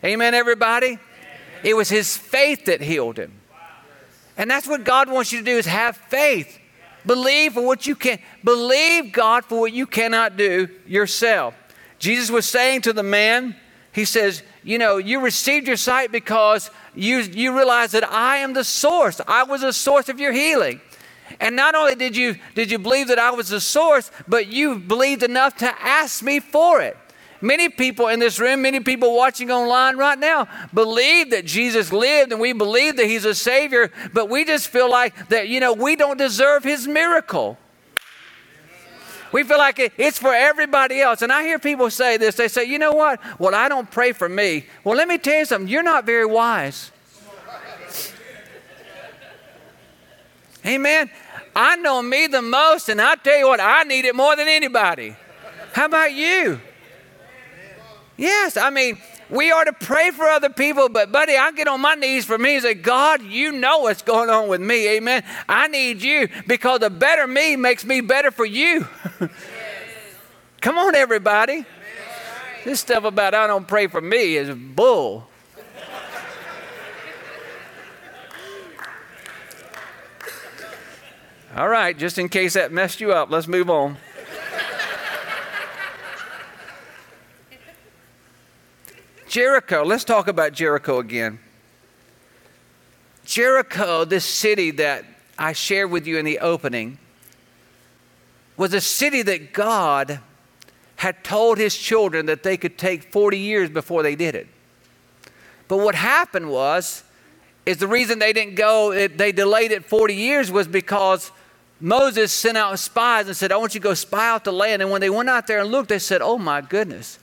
Amen, 0.04 0.34
everybody? 0.34 0.98
It 1.62 1.74
was 1.74 1.88
his 1.88 2.16
faith 2.16 2.66
that 2.66 2.80
healed 2.80 3.18
him. 3.18 3.41
And 4.36 4.50
that's 4.50 4.66
what 4.66 4.84
God 4.84 5.10
wants 5.10 5.32
you 5.32 5.38
to 5.38 5.44
do 5.44 5.56
is 5.56 5.66
have 5.66 5.96
faith. 5.96 6.58
Believe 7.04 7.54
for 7.54 7.66
what 7.66 7.86
you 7.86 7.94
can. 7.94 8.18
Believe 8.44 9.12
God 9.12 9.44
for 9.44 9.60
what 9.60 9.72
you 9.72 9.86
cannot 9.86 10.36
do 10.36 10.68
yourself. 10.86 11.54
Jesus 11.98 12.30
was 12.30 12.46
saying 12.46 12.82
to 12.82 12.92
the 12.92 13.02
man, 13.02 13.56
he 13.92 14.04
says, 14.04 14.42
You 14.62 14.78
know, 14.78 14.96
you 14.96 15.20
received 15.20 15.66
your 15.66 15.76
sight 15.76 16.12
because 16.12 16.70
you, 16.94 17.18
you 17.18 17.56
realize 17.56 17.92
that 17.92 18.08
I 18.10 18.38
am 18.38 18.52
the 18.52 18.64
source. 18.64 19.20
I 19.26 19.44
was 19.44 19.60
the 19.60 19.72
source 19.72 20.08
of 20.08 20.20
your 20.20 20.32
healing. 20.32 20.80
And 21.40 21.56
not 21.56 21.74
only 21.74 21.94
did 21.94 22.16
you, 22.16 22.36
did 22.54 22.70
you 22.70 22.78
believe 22.78 23.08
that 23.08 23.18
I 23.18 23.30
was 23.30 23.48
the 23.48 23.60
source, 23.60 24.10
but 24.28 24.48
you 24.48 24.78
believed 24.78 25.22
enough 25.22 25.56
to 25.58 25.82
ask 25.82 26.22
me 26.22 26.40
for 26.40 26.80
it. 26.80 26.96
Many 27.42 27.68
people 27.68 28.06
in 28.06 28.20
this 28.20 28.38
room, 28.38 28.62
many 28.62 28.78
people 28.78 29.16
watching 29.16 29.50
online 29.50 29.96
right 29.96 30.18
now 30.18 30.46
believe 30.72 31.30
that 31.30 31.44
Jesus 31.44 31.92
lived 31.92 32.30
and 32.30 32.40
we 32.40 32.52
believe 32.52 32.96
that 32.96 33.06
He's 33.06 33.24
a 33.24 33.34
Savior, 33.34 33.90
but 34.12 34.30
we 34.30 34.44
just 34.44 34.68
feel 34.68 34.88
like 34.88 35.28
that, 35.28 35.48
you 35.48 35.58
know, 35.58 35.72
we 35.72 35.96
don't 35.96 36.16
deserve 36.16 36.62
His 36.62 36.86
miracle. 36.86 37.58
We 39.32 39.42
feel 39.42 39.58
like 39.58 39.92
it's 39.98 40.18
for 40.18 40.32
everybody 40.32 41.00
else. 41.00 41.22
And 41.22 41.32
I 41.32 41.42
hear 41.42 41.58
people 41.58 41.90
say 41.90 42.16
this. 42.16 42.36
They 42.36 42.48
say, 42.48 42.64
you 42.64 42.78
know 42.78 42.92
what? 42.92 43.18
Well, 43.40 43.54
I 43.54 43.68
don't 43.68 43.90
pray 43.90 44.12
for 44.12 44.28
me. 44.28 44.66
Well, 44.84 44.94
let 44.94 45.08
me 45.08 45.18
tell 45.18 45.38
you 45.38 45.44
something. 45.44 45.68
You're 45.68 45.82
not 45.82 46.06
very 46.06 46.26
wise. 46.26 46.92
Amen. 50.64 51.10
I 51.56 51.76
know 51.76 52.02
me 52.02 52.28
the 52.28 52.42
most, 52.42 52.88
and 52.88 53.00
I 53.00 53.16
tell 53.16 53.36
you 53.36 53.48
what, 53.48 53.58
I 53.58 53.82
need 53.82 54.04
it 54.04 54.14
more 54.14 54.36
than 54.36 54.46
anybody. 54.46 55.16
How 55.72 55.86
about 55.86 56.12
you? 56.12 56.60
Yes, 58.16 58.56
I 58.56 58.70
mean, 58.70 58.98
we 59.30 59.50
are 59.50 59.64
to 59.64 59.72
pray 59.72 60.10
for 60.10 60.24
other 60.24 60.50
people, 60.50 60.88
but 60.88 61.10
buddy, 61.10 61.36
I 61.36 61.50
get 61.52 61.66
on 61.66 61.80
my 61.80 61.94
knees 61.94 62.24
for 62.24 62.36
me 62.36 62.54
and 62.54 62.62
say, 62.62 62.74
God, 62.74 63.22
you 63.22 63.52
know 63.52 63.80
what's 63.80 64.02
going 64.02 64.28
on 64.28 64.48
with 64.48 64.60
me. 64.60 64.88
Amen. 64.96 65.24
I 65.48 65.68
need 65.68 66.02
you 66.02 66.28
because 66.46 66.80
the 66.80 66.90
better 66.90 67.26
me 67.26 67.56
makes 67.56 67.84
me 67.84 68.00
better 68.00 68.30
for 68.30 68.44
you. 68.44 68.86
Come 70.60 70.78
on, 70.78 70.94
everybody. 70.94 71.64
This 72.64 72.80
stuff 72.80 73.04
about 73.04 73.34
I 73.34 73.46
don't 73.46 73.66
pray 73.66 73.86
for 73.88 74.00
me 74.00 74.36
is 74.36 74.54
bull. 74.54 75.28
All 81.54 81.68
right, 81.68 81.96
just 81.96 82.16
in 82.16 82.28
case 82.30 82.54
that 82.54 82.72
messed 82.72 83.00
you 83.00 83.12
up, 83.12 83.30
let's 83.30 83.46
move 83.46 83.68
on. 83.68 83.98
Jericho, 89.32 89.82
let's 89.82 90.04
talk 90.04 90.28
about 90.28 90.52
Jericho 90.52 90.98
again. 90.98 91.38
Jericho, 93.24 94.04
this 94.04 94.26
city 94.26 94.72
that 94.72 95.06
I 95.38 95.54
shared 95.54 95.90
with 95.90 96.06
you 96.06 96.18
in 96.18 96.26
the 96.26 96.40
opening, 96.40 96.98
was 98.58 98.74
a 98.74 98.80
city 98.82 99.22
that 99.22 99.54
God 99.54 100.20
had 100.96 101.24
told 101.24 101.56
his 101.56 101.74
children 101.74 102.26
that 102.26 102.42
they 102.42 102.58
could 102.58 102.76
take 102.76 103.10
40 103.10 103.38
years 103.38 103.70
before 103.70 104.02
they 104.02 104.16
did 104.16 104.34
it. 104.34 104.48
But 105.66 105.78
what 105.78 105.94
happened 105.94 106.50
was, 106.50 107.02
is 107.64 107.78
the 107.78 107.88
reason 107.88 108.18
they 108.18 108.34
didn't 108.34 108.56
go, 108.56 109.08
they 109.08 109.32
delayed 109.32 109.72
it 109.72 109.86
40 109.86 110.14
years 110.14 110.52
was 110.52 110.68
because 110.68 111.32
Moses 111.80 112.32
sent 112.32 112.58
out 112.58 112.78
spies 112.78 113.28
and 113.28 113.34
said, 113.34 113.50
I 113.50 113.56
want 113.56 113.72
you 113.72 113.80
to 113.80 113.84
go 113.84 113.94
spy 113.94 114.28
out 114.28 114.44
the 114.44 114.52
land. 114.52 114.82
And 114.82 114.90
when 114.90 115.00
they 115.00 115.08
went 115.08 115.30
out 115.30 115.46
there 115.46 115.60
and 115.60 115.70
looked, 115.70 115.88
they 115.88 115.98
said, 115.98 116.20
Oh 116.20 116.36
my 116.36 116.60
goodness, 116.60 117.18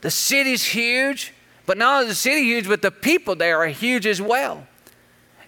the 0.00 0.10
city's 0.10 0.64
huge. 0.64 1.34
But 1.66 1.78
not 1.78 1.96
only 1.96 2.08
the 2.08 2.14
city 2.14 2.42
huge, 2.42 2.66
but 2.66 2.82
the 2.82 2.90
people 2.90 3.36
there 3.36 3.58
are 3.58 3.68
huge 3.68 4.06
as 4.06 4.20
well. 4.20 4.66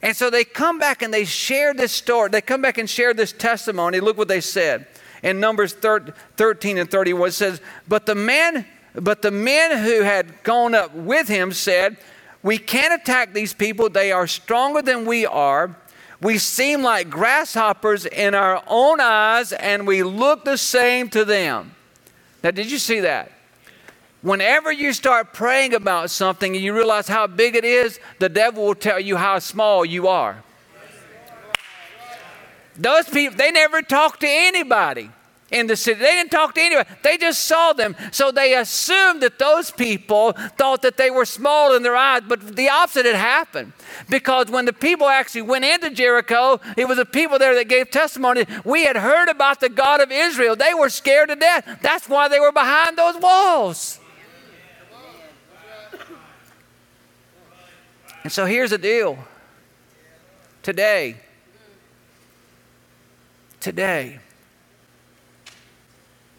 And 0.02 0.16
so 0.16 0.30
they 0.30 0.44
come 0.44 0.78
back 0.78 1.02
and 1.02 1.14
they 1.14 1.24
share 1.24 1.72
this 1.72 1.92
story. 1.92 2.28
They 2.28 2.40
come 2.40 2.60
back 2.60 2.78
and 2.78 2.90
share 2.90 3.14
this 3.14 3.32
testimony. 3.32 4.00
Look 4.00 4.18
what 4.18 4.28
they 4.28 4.40
said. 4.40 4.86
In 5.22 5.38
Numbers 5.38 5.72
13 5.74 6.78
and 6.78 6.90
31 6.90 7.28
it 7.28 7.32
says, 7.32 7.60
But 7.86 8.06
the 8.06 8.16
man, 8.16 8.66
but 8.94 9.22
the 9.22 9.30
men 9.30 9.78
who 9.78 10.02
had 10.02 10.42
gone 10.42 10.74
up 10.74 10.92
with 10.94 11.28
him 11.28 11.52
said, 11.52 11.96
We 12.42 12.58
can't 12.58 13.00
attack 13.00 13.32
these 13.32 13.54
people. 13.54 13.88
They 13.88 14.10
are 14.10 14.26
stronger 14.26 14.82
than 14.82 15.06
we 15.06 15.24
are. 15.24 15.76
We 16.20 16.38
seem 16.38 16.82
like 16.82 17.08
grasshoppers 17.08 18.06
in 18.06 18.34
our 18.34 18.62
own 18.66 19.00
eyes, 19.00 19.52
and 19.52 19.86
we 19.86 20.02
look 20.02 20.44
the 20.44 20.56
same 20.56 21.08
to 21.10 21.24
them. 21.24 21.74
Now, 22.44 22.52
did 22.52 22.70
you 22.70 22.78
see 22.78 23.00
that? 23.00 23.30
Whenever 24.22 24.70
you 24.70 24.92
start 24.92 25.32
praying 25.32 25.74
about 25.74 26.08
something 26.10 26.54
and 26.54 26.64
you 26.64 26.72
realize 26.72 27.08
how 27.08 27.26
big 27.26 27.56
it 27.56 27.64
is, 27.64 27.98
the 28.20 28.28
devil 28.28 28.64
will 28.64 28.74
tell 28.74 29.00
you 29.00 29.16
how 29.16 29.38
small 29.40 29.84
you 29.84 30.06
are. 30.06 30.42
Those 32.76 33.08
people, 33.08 33.36
they 33.36 33.50
never 33.50 33.82
talked 33.82 34.20
to 34.20 34.28
anybody 34.28 35.10
in 35.50 35.66
the 35.66 35.76
city. 35.76 36.00
They 36.00 36.12
didn't 36.12 36.30
talk 36.30 36.54
to 36.54 36.60
anybody. 36.60 36.88
They 37.02 37.18
just 37.18 37.44
saw 37.44 37.72
them. 37.72 37.94
So 38.10 38.30
they 38.30 38.54
assumed 38.54 39.22
that 39.22 39.38
those 39.38 39.70
people 39.70 40.32
thought 40.56 40.82
that 40.82 40.96
they 40.96 41.10
were 41.10 41.26
small 41.26 41.74
in 41.74 41.82
their 41.82 41.96
eyes. 41.96 42.22
But 42.26 42.56
the 42.56 42.70
opposite 42.70 43.04
had 43.04 43.16
happened. 43.16 43.72
Because 44.08 44.50
when 44.50 44.64
the 44.64 44.72
people 44.72 45.08
actually 45.08 45.42
went 45.42 45.64
into 45.64 45.90
Jericho, 45.90 46.60
it 46.76 46.88
was 46.88 46.96
the 46.96 47.04
people 47.04 47.38
there 47.38 47.54
that 47.54 47.68
gave 47.68 47.90
testimony. 47.90 48.46
We 48.64 48.84
had 48.84 48.96
heard 48.96 49.28
about 49.28 49.60
the 49.60 49.68
God 49.68 50.00
of 50.00 50.10
Israel. 50.10 50.56
They 50.56 50.74
were 50.74 50.88
scared 50.88 51.28
to 51.28 51.36
death. 51.36 51.80
That's 51.82 52.08
why 52.08 52.28
they 52.28 52.40
were 52.40 52.52
behind 52.52 52.96
those 52.96 53.16
walls. 53.16 53.98
And 58.22 58.32
so 58.32 58.46
here's 58.46 58.70
the 58.70 58.78
deal. 58.78 59.18
Today, 60.62 61.16
today, 63.58 64.20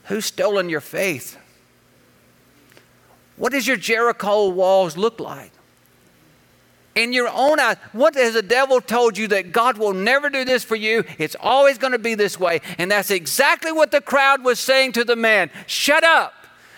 who's 0.06 0.26
stolen 0.26 0.70
your 0.70 0.82
faith? 0.82 1.38
What 3.36 3.52
does 3.52 3.68
your 3.68 3.78
Jericho 3.78 4.50
walls 4.50 4.96
look 4.96 5.20
like? 5.20 5.52
in 6.96 7.14
your 7.14 7.30
own 7.30 7.60
eyes. 7.60 7.78
What 7.92 8.16
has 8.16 8.34
the 8.34 8.42
devil 8.42 8.82
told 8.82 9.18
you 9.18 9.28
that 9.30 9.52
God 9.52 9.78
will 9.78 9.94
never 9.94 10.30
do 10.30 10.46
this 10.46 10.64
for 10.64 10.76
you? 10.76 11.04
It's 11.18 11.36
always 11.40 11.78
going 11.78 11.94
to 11.94 12.00
be 12.00 12.16
this 12.16 12.40
way. 12.40 12.62
And 12.78 12.92
that's 12.92 13.12
exactly 13.12 13.72
what 13.72 13.92
the 13.92 14.02
crowd 14.02 14.44
was 14.44 14.60
saying 14.60 14.94
to 14.94 15.04
the 15.04 15.16
man. 15.16 15.50
Shut 15.68 16.04
up. 16.04 16.34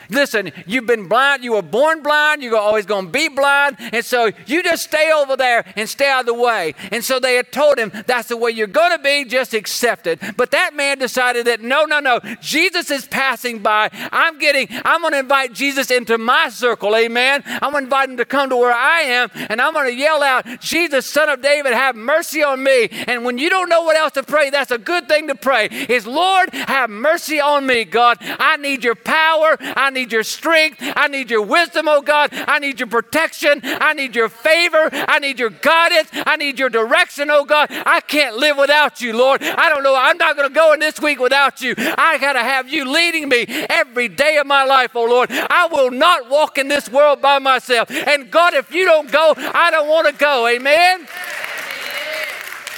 Listen, 0.10 0.52
you've 0.66 0.86
been 0.86 1.08
blind, 1.08 1.44
you 1.44 1.54
were 1.54 1.62
born 1.62 2.02
blind, 2.02 2.42
you're 2.42 2.58
always 2.58 2.86
going 2.86 3.06
to 3.06 3.12
be 3.12 3.28
blind, 3.30 3.78
and 3.80 4.04
so 4.04 4.32
you 4.46 4.64
just 4.64 4.84
stay 4.84 5.12
over 5.12 5.36
there 5.36 5.66
and 5.76 5.88
stay 5.88 6.10
out 6.10 6.22
of 6.22 6.26
the 6.28 6.34
way. 6.34 6.74
And 6.92 7.04
so 7.04 7.20
they 7.20 7.36
had 7.36 7.52
told 7.52 7.78
him, 7.78 7.92
that's 8.06 8.30
the 8.30 8.38
way 8.38 8.52
you're 8.52 8.68
going 8.68 8.92
to 8.92 9.00
be, 9.00 9.26
just 9.26 9.54
accept 9.54 10.08
it. 10.08 10.20
But 10.38 10.52
that 10.52 10.76
man 10.76 11.00
decided 11.00 11.48
that 11.48 11.62
no, 11.62 11.86
no, 11.86 12.00
no, 12.00 12.20
Jesus 12.42 12.92
is 12.92 13.08
passing 13.08 13.60
by. 13.60 13.90
I'm 14.12 14.40
getting, 14.40 14.68
I'm 14.84 15.02
going 15.02 15.14
to 15.14 15.20
invite 15.20 15.54
Jesus 15.54 15.92
into 15.92 16.18
my 16.18 16.50
circle, 16.50 16.96
amen. 16.96 17.44
I'm 17.46 17.72
going 17.72 17.84
to 17.84 17.88
invite 17.88 18.10
him 18.10 18.18
to 18.18 18.26
come 18.26 18.50
to 18.50 18.58
where 18.58 18.74
I 18.74 19.02
am, 19.02 19.30
and 19.34 19.62
I'm 19.62 19.74
going 19.74 19.88
to 19.88 19.96
yell 19.96 20.24
out, 20.24 20.46
Jesus, 20.60 21.06
son 21.06 21.30
of 21.30 21.42
David, 21.42 21.74
have 21.74 21.96
mercy 21.96 22.44
on 22.44 22.64
me. 22.64 22.90
And 23.08 23.24
when 23.24 23.38
you 23.38 23.50
don't 23.50 23.70
know 23.70 23.84
what 23.84 23.98
else 23.98 24.14
to 24.14 24.24
pray, 24.24 24.50
that's 24.50 24.72
a 24.72 24.78
good 24.78 25.08
thing 25.08 25.28
to 25.28 25.36
pray. 25.36 25.68
Is 25.90 26.08
Lord, 26.08 26.54
have 26.54 26.90
mercy 26.90 27.40
on 27.40 27.66
me, 27.66 27.86
God. 27.86 28.18
I 28.22 28.58
need 28.58 28.84
your 28.84 28.96
power. 28.96 29.58
I 29.60 29.90
need 29.96 30.12
your 30.12 30.24
strength. 30.24 30.78
I 30.96 31.08
need 31.08 31.32
your 31.32 31.42
wisdom, 31.42 31.88
oh 31.88 32.02
God. 32.02 32.30
I 32.32 32.60
need 32.60 32.80
your 32.80 32.88
protection. 32.88 33.62
I 33.64 33.94
need 33.94 34.16
your 34.16 34.30
favor. 34.30 34.90
I 34.92 35.18
need 35.18 35.40
your 35.40 35.50
guidance. 35.50 36.10
I 36.14 36.36
need 36.36 36.60
your 36.60 36.70
direction, 36.70 37.32
oh 37.32 37.46
God. 37.46 37.70
I 37.72 38.02
can't 38.02 38.38
live 38.38 38.58
without 38.58 39.02
you, 39.02 39.18
Lord. 39.18 39.42
I 39.42 39.70
don't 39.70 39.82
know. 39.82 39.96
I'm 39.96 40.18
not 40.18 40.36
going 40.36 40.48
to 40.48 40.54
go 40.54 40.74
in 40.74 40.80
this 40.80 41.00
week 41.02 41.20
without 41.20 41.62
you. 41.62 41.74
I 41.78 42.20
got 42.20 42.34
to 42.34 42.44
have 42.44 42.70
you 42.70 42.86
leading 42.86 43.28
me 43.30 43.46
every 43.70 44.08
day 44.08 44.38
of 44.38 44.46
my 44.46 44.64
life, 44.64 44.92
oh 44.96 45.06
Lord. 45.06 45.32
I 45.32 45.68
will 45.72 45.90
not 45.90 46.30
walk 46.30 46.58
in 46.60 46.68
this 46.68 46.90
world 46.90 47.22
by 47.22 47.40
myself. 47.40 47.90
And 47.90 48.30
God, 48.30 48.54
if 48.54 48.74
you 48.74 48.86
don't 48.86 49.12
go, 49.12 49.34
I 49.38 49.72
don't 49.72 49.88
want 49.88 50.08
to 50.08 50.14
go. 50.14 50.48
Amen. 50.48 51.08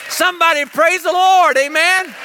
Somebody 0.09 0.65
praise 0.65 1.03
the 1.03 1.11
Lord. 1.11 1.57
Amen. 1.57 2.15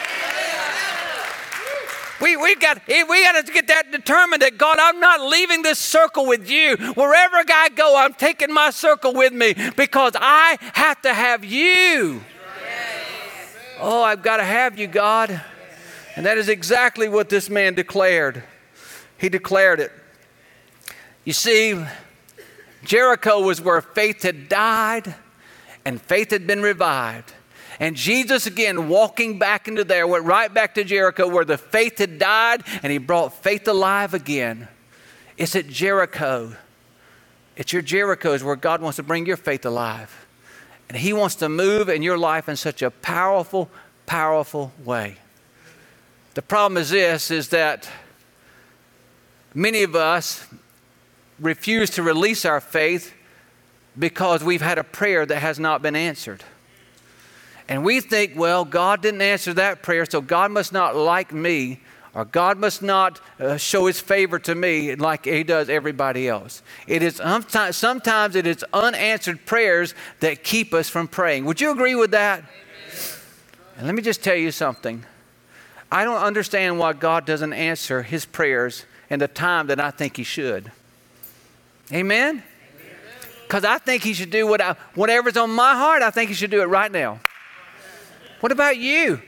We, 2.22 2.36
we, 2.36 2.54
got, 2.54 2.80
eh, 2.88 3.02
we 3.08 3.24
got 3.24 3.44
to 3.44 3.52
get 3.52 3.66
that 3.66 3.90
determined 3.90 4.42
that 4.42 4.56
God, 4.56 4.78
I'm 4.80 5.00
not 5.00 5.20
leaving 5.20 5.62
this 5.62 5.80
circle 5.80 6.24
with 6.24 6.48
you. 6.48 6.76
Wherever 6.94 7.36
I 7.36 7.68
go, 7.74 7.96
I'm 7.96 8.14
taking 8.14 8.52
my 8.52 8.70
circle 8.70 9.12
with 9.12 9.32
me 9.32 9.54
because 9.76 10.12
I 10.14 10.56
have 10.74 11.02
to 11.02 11.12
have 11.12 11.44
you. 11.44 12.22
Oh, 13.80 14.04
I've 14.04 14.22
got 14.22 14.36
to 14.36 14.44
have 14.44 14.78
you, 14.78 14.86
God. 14.86 15.42
And 16.14 16.24
that 16.24 16.38
is 16.38 16.48
exactly 16.48 17.08
what 17.08 17.28
this 17.28 17.50
man 17.50 17.74
declared. 17.74 18.44
He 19.18 19.28
declared 19.28 19.80
it. 19.80 19.90
You 21.24 21.32
see, 21.32 21.84
Jericho 22.84 23.40
was 23.40 23.60
where 23.60 23.80
faith 23.80 24.22
had 24.22 24.48
died 24.48 25.16
and 25.84 26.00
faith 26.00 26.30
had 26.30 26.46
been 26.46 26.62
revived. 26.62 27.32
And 27.80 27.96
Jesus, 27.96 28.46
again, 28.46 28.88
walking 28.88 29.38
back 29.38 29.68
into 29.68 29.84
there, 29.84 30.06
went 30.06 30.24
right 30.24 30.52
back 30.52 30.74
to 30.74 30.84
Jericho 30.84 31.28
where 31.28 31.44
the 31.44 31.58
faith 31.58 31.98
had 31.98 32.18
died 32.18 32.62
and 32.82 32.92
he 32.92 32.98
brought 32.98 33.32
faith 33.32 33.66
alive 33.66 34.14
again. 34.14 34.68
It's 35.36 35.56
at 35.56 35.68
Jericho. 35.68 36.54
It's 37.56 37.72
your 37.72 37.82
Jerichos 37.82 38.42
where 38.42 38.56
God 38.56 38.80
wants 38.80 38.96
to 38.96 39.02
bring 39.02 39.26
your 39.26 39.36
faith 39.36 39.64
alive. 39.64 40.26
And 40.88 40.98
he 40.98 41.12
wants 41.12 41.36
to 41.36 41.48
move 41.48 41.88
in 41.88 42.02
your 42.02 42.18
life 42.18 42.48
in 42.48 42.56
such 42.56 42.82
a 42.82 42.90
powerful, 42.90 43.70
powerful 44.06 44.72
way. 44.84 45.16
The 46.34 46.42
problem 46.42 46.78
is 46.78 46.90
this 46.90 47.30
is 47.30 47.48
that 47.48 47.88
many 49.54 49.82
of 49.82 49.94
us 49.94 50.46
refuse 51.38 51.90
to 51.90 52.02
release 52.02 52.44
our 52.44 52.60
faith 52.60 53.14
because 53.98 54.42
we've 54.42 54.62
had 54.62 54.78
a 54.78 54.84
prayer 54.84 55.26
that 55.26 55.40
has 55.40 55.58
not 55.58 55.82
been 55.82 55.96
answered. 55.96 56.44
And 57.72 57.86
we 57.86 58.00
think, 58.00 58.34
well, 58.36 58.66
God 58.66 59.00
didn't 59.00 59.22
answer 59.22 59.54
that 59.54 59.82
prayer, 59.82 60.04
so 60.04 60.20
God 60.20 60.50
must 60.50 60.74
not 60.74 60.94
like 60.94 61.32
me, 61.32 61.80
or 62.12 62.26
God 62.26 62.58
must 62.58 62.82
not 62.82 63.18
uh, 63.40 63.56
show 63.56 63.86
his 63.86 63.98
favor 63.98 64.38
to 64.40 64.54
me 64.54 64.94
like 64.94 65.24
he 65.24 65.42
does 65.42 65.70
everybody 65.70 66.28
else. 66.28 66.60
It 66.86 67.02
is 67.02 67.16
sometimes 67.16 68.36
it 68.36 68.46
is 68.46 68.62
unanswered 68.74 69.46
prayers 69.46 69.94
that 70.20 70.44
keep 70.44 70.74
us 70.74 70.90
from 70.90 71.08
praying. 71.08 71.46
Would 71.46 71.62
you 71.62 71.70
agree 71.70 71.94
with 71.94 72.10
that? 72.10 72.40
Amen. 72.40 72.50
And 73.78 73.86
let 73.86 73.94
me 73.94 74.02
just 74.02 74.22
tell 74.22 74.36
you 74.36 74.50
something. 74.50 75.06
I 75.90 76.04
don't 76.04 76.20
understand 76.20 76.78
why 76.78 76.92
God 76.92 77.24
doesn't 77.24 77.54
answer 77.54 78.02
his 78.02 78.26
prayers 78.26 78.84
in 79.08 79.18
the 79.18 79.28
time 79.28 79.68
that 79.68 79.80
I 79.80 79.90
think 79.92 80.18
he 80.18 80.24
should. 80.24 80.70
Amen? 81.90 82.42
Because 83.44 83.64
I 83.64 83.78
think 83.78 84.02
he 84.02 84.12
should 84.12 84.30
do 84.30 84.46
what 84.46 84.60
I, 84.60 84.76
whatever's 84.94 85.38
on 85.38 85.48
my 85.48 85.74
heart, 85.74 86.02
I 86.02 86.10
think 86.10 86.28
he 86.28 86.34
should 86.34 86.50
do 86.50 86.60
it 86.60 86.66
right 86.66 86.92
now. 86.92 87.20
What 88.42 88.50
about 88.50 88.76
you? 88.76 89.22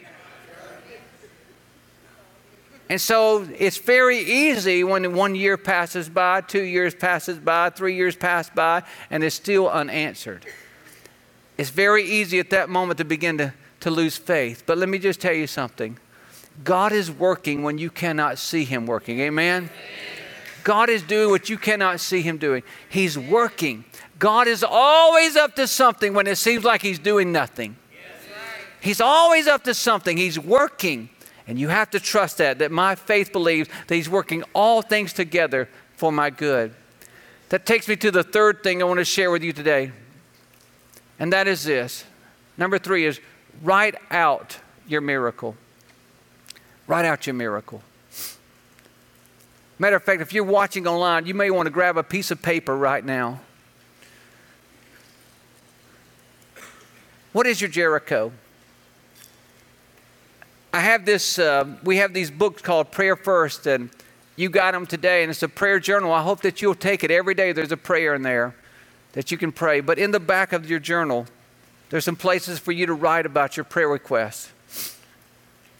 And 2.88 3.00
so 3.00 3.46
it's 3.56 3.76
very 3.76 4.18
easy 4.18 4.82
when 4.82 5.14
one 5.14 5.36
year 5.36 5.56
passes 5.56 6.08
by, 6.08 6.40
two 6.40 6.64
years 6.64 6.96
passes 6.96 7.38
by, 7.38 7.70
three 7.70 7.94
years 7.94 8.16
pass 8.16 8.50
by, 8.50 8.82
and 9.10 9.22
it's 9.22 9.36
still 9.36 9.70
unanswered. 9.70 10.44
It's 11.56 11.70
very 11.70 12.02
easy 12.02 12.40
at 12.40 12.50
that 12.50 12.68
moment 12.68 12.98
to 12.98 13.04
begin 13.04 13.38
to, 13.38 13.54
to 13.80 13.90
lose 13.92 14.16
faith. 14.16 14.64
But 14.66 14.78
let 14.78 14.88
me 14.88 14.98
just 14.98 15.20
tell 15.20 15.32
you 15.32 15.46
something 15.46 15.96
God 16.64 16.90
is 16.90 17.08
working 17.08 17.62
when 17.62 17.78
you 17.78 17.90
cannot 17.90 18.38
see 18.38 18.64
Him 18.64 18.84
working. 18.84 19.20
Amen? 19.20 19.70
God 20.64 20.90
is 20.90 21.04
doing 21.04 21.30
what 21.30 21.48
you 21.48 21.56
cannot 21.56 22.00
see 22.00 22.20
Him 22.20 22.38
doing. 22.38 22.64
He's 22.88 23.16
working. 23.16 23.84
God 24.18 24.48
is 24.48 24.64
always 24.64 25.36
up 25.36 25.54
to 25.54 25.68
something 25.68 26.14
when 26.14 26.26
it 26.26 26.36
seems 26.36 26.64
like 26.64 26.82
He's 26.82 26.98
doing 26.98 27.30
nothing. 27.30 27.76
He's 28.84 29.00
always 29.00 29.46
up 29.46 29.64
to 29.64 29.72
something, 29.72 30.18
He's 30.18 30.38
working. 30.38 31.08
And 31.48 31.58
you 31.58 31.68
have 31.68 31.90
to 31.90 32.00
trust 32.00 32.36
that, 32.38 32.58
that 32.58 32.70
my 32.70 32.94
faith 32.94 33.32
believes 33.32 33.70
that 33.86 33.94
He's 33.94 34.10
working 34.10 34.44
all 34.54 34.82
things 34.82 35.14
together 35.14 35.70
for 35.96 36.12
my 36.12 36.28
good. 36.28 36.74
That 37.48 37.64
takes 37.64 37.88
me 37.88 37.96
to 37.96 38.10
the 38.10 38.22
third 38.22 38.62
thing 38.62 38.82
I 38.82 38.84
want 38.84 38.98
to 38.98 39.04
share 39.06 39.30
with 39.30 39.42
you 39.42 39.54
today. 39.54 39.90
And 41.18 41.32
that 41.32 41.48
is 41.48 41.64
this. 41.64 42.04
Number 42.58 42.78
three 42.78 43.06
is 43.06 43.20
write 43.62 43.94
out 44.10 44.58
your 44.86 45.00
miracle. 45.00 45.56
Write 46.86 47.06
out 47.06 47.26
your 47.26 47.34
miracle. 47.34 47.80
Matter 49.78 49.96
of 49.96 50.02
fact, 50.02 50.20
if 50.20 50.34
you're 50.34 50.44
watching 50.44 50.86
online, 50.86 51.24
you 51.24 51.32
may 51.32 51.50
want 51.50 51.66
to 51.66 51.70
grab 51.70 51.96
a 51.96 52.02
piece 52.02 52.30
of 52.30 52.42
paper 52.42 52.76
right 52.76 53.04
now. 53.04 53.40
What 57.32 57.46
is 57.46 57.62
your 57.62 57.70
Jericho? 57.70 58.30
I 60.74 60.80
have 60.80 61.04
this, 61.04 61.38
uh, 61.38 61.76
we 61.84 61.98
have 61.98 62.12
these 62.12 62.32
books 62.32 62.60
called 62.60 62.90
Prayer 62.90 63.14
First, 63.14 63.68
and 63.68 63.90
you 64.34 64.48
got 64.48 64.72
them 64.72 64.86
today, 64.86 65.22
and 65.22 65.30
it's 65.30 65.44
a 65.44 65.48
prayer 65.48 65.78
journal. 65.78 66.12
I 66.12 66.20
hope 66.20 66.40
that 66.40 66.60
you'll 66.60 66.74
take 66.74 67.04
it 67.04 67.12
every 67.12 67.34
day. 67.34 67.52
There's 67.52 67.70
a 67.70 67.76
prayer 67.76 68.12
in 68.12 68.22
there 68.22 68.56
that 69.12 69.30
you 69.30 69.38
can 69.38 69.52
pray. 69.52 69.80
But 69.80 70.00
in 70.00 70.10
the 70.10 70.18
back 70.18 70.52
of 70.52 70.68
your 70.68 70.80
journal, 70.80 71.26
there's 71.90 72.04
some 72.04 72.16
places 72.16 72.58
for 72.58 72.72
you 72.72 72.86
to 72.86 72.92
write 72.92 73.24
about 73.24 73.56
your 73.56 73.62
prayer 73.62 73.88
requests. 73.88 74.50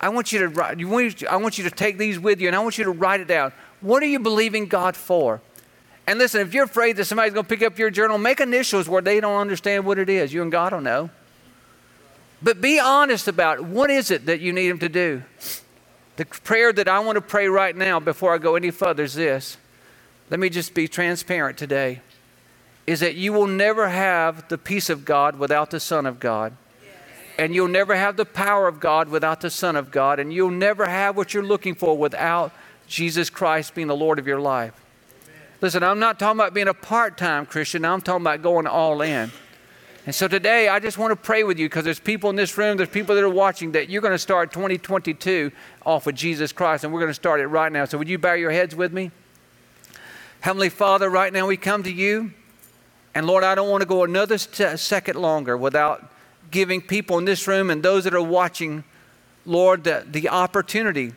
I 0.00 0.10
want 0.10 0.30
you 0.30 0.38
to 0.38 0.48
write, 0.48 0.78
you 0.78 1.12
I 1.28 1.38
want 1.38 1.58
you 1.58 1.64
to 1.64 1.72
take 1.72 1.98
these 1.98 2.20
with 2.20 2.40
you, 2.40 2.46
and 2.46 2.54
I 2.54 2.60
want 2.60 2.78
you 2.78 2.84
to 2.84 2.92
write 2.92 3.18
it 3.18 3.26
down. 3.26 3.52
What 3.80 4.00
are 4.00 4.06
you 4.06 4.20
believing 4.20 4.66
God 4.66 4.94
for? 4.94 5.40
And 6.06 6.20
listen, 6.20 6.40
if 6.40 6.54
you're 6.54 6.66
afraid 6.66 6.98
that 6.98 7.06
somebody's 7.06 7.34
going 7.34 7.46
to 7.46 7.48
pick 7.48 7.66
up 7.66 7.80
your 7.80 7.90
journal, 7.90 8.16
make 8.16 8.38
initials 8.38 8.88
where 8.88 9.02
they 9.02 9.18
don't 9.18 9.40
understand 9.40 9.86
what 9.86 9.98
it 9.98 10.08
is. 10.08 10.32
You 10.32 10.42
and 10.42 10.52
God 10.52 10.70
don't 10.70 10.84
know. 10.84 11.10
But 12.44 12.60
be 12.60 12.78
honest 12.78 13.26
about 13.26 13.58
it. 13.58 13.64
what 13.64 13.90
is 13.90 14.10
it 14.10 14.26
that 14.26 14.40
you 14.40 14.52
need 14.52 14.68
Him 14.68 14.78
to 14.80 14.88
do. 14.90 15.22
The 16.16 16.26
prayer 16.26 16.72
that 16.74 16.86
I 16.86 17.00
want 17.00 17.16
to 17.16 17.22
pray 17.22 17.48
right 17.48 17.74
now 17.74 17.98
before 17.98 18.34
I 18.34 18.38
go 18.38 18.54
any 18.54 18.70
further 18.70 19.02
is 19.02 19.14
this. 19.14 19.56
Let 20.30 20.38
me 20.38 20.50
just 20.50 20.74
be 20.74 20.86
transparent 20.86 21.56
today. 21.56 22.02
Is 22.86 23.00
that 23.00 23.14
you 23.14 23.32
will 23.32 23.46
never 23.46 23.88
have 23.88 24.46
the 24.48 24.58
peace 24.58 24.90
of 24.90 25.06
God 25.06 25.38
without 25.38 25.70
the 25.70 25.80
Son 25.80 26.04
of 26.04 26.20
God. 26.20 26.54
And 27.38 27.54
you'll 27.54 27.66
never 27.66 27.96
have 27.96 28.16
the 28.16 28.26
power 28.26 28.68
of 28.68 28.78
God 28.78 29.08
without 29.08 29.40
the 29.40 29.50
Son 29.50 29.74
of 29.74 29.90
God. 29.90 30.20
And 30.20 30.32
you'll 30.32 30.50
never 30.50 30.86
have 30.86 31.16
what 31.16 31.32
you're 31.32 31.42
looking 31.42 31.74
for 31.74 31.96
without 31.96 32.52
Jesus 32.86 33.30
Christ 33.30 33.74
being 33.74 33.88
the 33.88 33.96
Lord 33.96 34.18
of 34.18 34.26
your 34.26 34.38
life. 34.38 34.74
Listen, 35.62 35.82
I'm 35.82 35.98
not 35.98 36.18
talking 36.18 36.38
about 36.38 36.52
being 36.52 36.68
a 36.68 36.74
part 36.74 37.16
time 37.16 37.46
Christian, 37.46 37.86
I'm 37.86 38.02
talking 38.02 38.22
about 38.22 38.42
going 38.42 38.66
all 38.66 39.00
in. 39.00 39.32
And 40.06 40.14
so 40.14 40.28
today, 40.28 40.68
I 40.68 40.80
just 40.80 40.98
want 40.98 41.12
to 41.12 41.16
pray 41.16 41.44
with 41.44 41.58
you 41.58 41.66
because 41.66 41.84
there's 41.84 41.98
people 41.98 42.28
in 42.28 42.36
this 42.36 42.58
room, 42.58 42.76
there's 42.76 42.90
people 42.90 43.14
that 43.14 43.24
are 43.24 43.28
watching 43.28 43.72
that 43.72 43.88
you're 43.88 44.02
going 44.02 44.12
to 44.12 44.18
start 44.18 44.52
2022 44.52 45.50
off 45.86 46.04
with 46.04 46.14
Jesus 46.14 46.52
Christ, 46.52 46.84
and 46.84 46.92
we're 46.92 47.00
going 47.00 47.10
to 47.10 47.14
start 47.14 47.40
it 47.40 47.46
right 47.46 47.72
now. 47.72 47.86
So, 47.86 47.96
would 47.96 48.08
you 48.08 48.18
bow 48.18 48.34
your 48.34 48.50
heads 48.50 48.76
with 48.76 48.92
me? 48.92 49.10
Heavenly 50.40 50.68
Father, 50.68 51.08
right 51.08 51.32
now 51.32 51.46
we 51.46 51.56
come 51.56 51.82
to 51.84 51.92
you. 51.92 52.34
And 53.14 53.26
Lord, 53.26 53.44
I 53.44 53.54
don't 53.54 53.70
want 53.70 53.80
to 53.80 53.86
go 53.86 54.04
another 54.04 54.36
st- 54.36 54.78
second 54.78 55.16
longer 55.16 55.56
without 55.56 56.10
giving 56.50 56.82
people 56.82 57.16
in 57.16 57.24
this 57.24 57.48
room 57.48 57.70
and 57.70 57.82
those 57.82 58.04
that 58.04 58.12
are 58.12 58.22
watching, 58.22 58.84
Lord, 59.46 59.84
the, 59.84 60.04
the 60.06 60.28
opportunity 60.28 61.12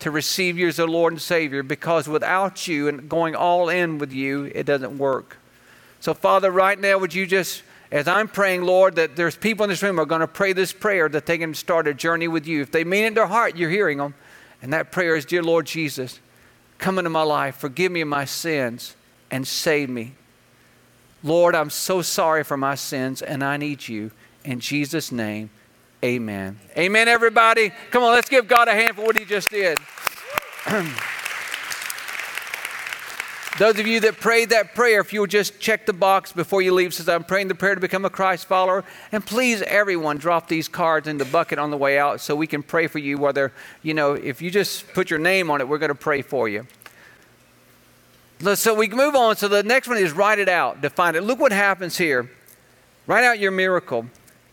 to 0.00 0.10
receive 0.10 0.58
you 0.58 0.68
as 0.68 0.78
a 0.78 0.84
Lord 0.86 1.14
and 1.14 1.22
Savior 1.22 1.62
because 1.62 2.08
without 2.08 2.68
you 2.68 2.88
and 2.88 3.08
going 3.08 3.34
all 3.34 3.68
in 3.68 3.98
with 3.98 4.12
you, 4.12 4.50
it 4.54 4.64
doesn't 4.64 4.98
work. 4.98 5.38
So, 6.00 6.12
Father, 6.12 6.50
right 6.50 6.78
now, 6.78 6.98
would 6.98 7.14
you 7.14 7.26
just, 7.26 7.62
as 7.90 8.06
I'm 8.06 8.28
praying, 8.28 8.62
Lord, 8.62 8.96
that 8.96 9.16
there's 9.16 9.36
people 9.36 9.64
in 9.64 9.70
this 9.70 9.82
room 9.82 9.98
are 9.98 10.04
going 10.04 10.20
to 10.20 10.26
pray 10.26 10.52
this 10.52 10.72
prayer 10.72 11.08
that 11.08 11.26
they 11.26 11.38
can 11.38 11.54
start 11.54 11.88
a 11.88 11.94
journey 11.94 12.28
with 12.28 12.46
you. 12.46 12.60
If 12.60 12.70
they 12.70 12.84
mean 12.84 13.04
it 13.04 13.08
in 13.08 13.14
their 13.14 13.26
heart, 13.26 13.56
you're 13.56 13.70
hearing 13.70 13.98
them. 13.98 14.14
And 14.60 14.72
that 14.72 14.92
prayer 14.92 15.16
is, 15.16 15.24
Dear 15.24 15.42
Lord 15.42 15.66
Jesus, 15.66 16.20
come 16.78 16.98
into 16.98 17.10
my 17.10 17.22
life, 17.22 17.56
forgive 17.56 17.90
me 17.92 18.02
of 18.02 18.08
my 18.08 18.24
sins, 18.24 18.94
and 19.30 19.46
save 19.46 19.88
me. 19.88 20.14
Lord, 21.22 21.54
I'm 21.54 21.70
so 21.70 22.02
sorry 22.02 22.44
for 22.44 22.56
my 22.56 22.74
sins, 22.74 23.22
and 23.22 23.42
I 23.42 23.56
need 23.56 23.88
you. 23.88 24.10
In 24.44 24.60
Jesus' 24.60 25.10
name, 25.10 25.50
amen. 26.04 26.58
Amen, 26.76 27.08
everybody. 27.08 27.72
Come 27.90 28.02
on, 28.02 28.12
let's 28.12 28.28
give 28.28 28.46
God 28.46 28.68
a 28.68 28.72
hand 28.72 28.96
for 28.96 29.02
what 29.02 29.18
he 29.18 29.24
just 29.24 29.50
did. 29.50 29.78
Those 33.58 33.80
of 33.80 33.88
you 33.88 33.98
that 34.00 34.20
prayed 34.20 34.50
that 34.50 34.76
prayer, 34.76 35.00
if 35.00 35.12
you'll 35.12 35.26
just 35.26 35.58
check 35.58 35.84
the 35.84 35.92
box 35.92 36.30
before 36.32 36.62
you 36.62 36.72
leave, 36.72 36.94
says, 36.94 37.08
I'm 37.08 37.24
praying 37.24 37.48
the 37.48 37.56
prayer 37.56 37.74
to 37.74 37.80
become 37.80 38.04
a 38.04 38.10
Christ 38.10 38.46
follower. 38.46 38.84
And 39.10 39.26
please, 39.26 39.62
everyone, 39.62 40.18
drop 40.18 40.46
these 40.46 40.68
cards 40.68 41.08
in 41.08 41.18
the 41.18 41.24
bucket 41.24 41.58
on 41.58 41.72
the 41.72 41.76
way 41.76 41.98
out 41.98 42.20
so 42.20 42.36
we 42.36 42.46
can 42.46 42.62
pray 42.62 42.86
for 42.86 43.00
you. 43.00 43.18
Whether, 43.18 43.52
you 43.82 43.94
know, 43.94 44.12
if 44.12 44.40
you 44.40 44.52
just 44.52 44.86
put 44.92 45.10
your 45.10 45.18
name 45.18 45.50
on 45.50 45.60
it, 45.60 45.68
we're 45.68 45.78
going 45.78 45.88
to 45.88 45.96
pray 45.96 46.22
for 46.22 46.48
you. 46.48 46.68
So 48.54 48.74
we 48.74 48.86
move 48.86 49.16
on. 49.16 49.34
So 49.34 49.48
the 49.48 49.64
next 49.64 49.88
one 49.88 49.98
is 49.98 50.12
write 50.12 50.38
it 50.38 50.48
out, 50.48 50.80
define 50.80 51.16
it. 51.16 51.24
Look 51.24 51.40
what 51.40 51.50
happens 51.50 51.98
here. 51.98 52.30
Write 53.08 53.24
out 53.24 53.40
your 53.40 53.50
miracle. 53.50 54.06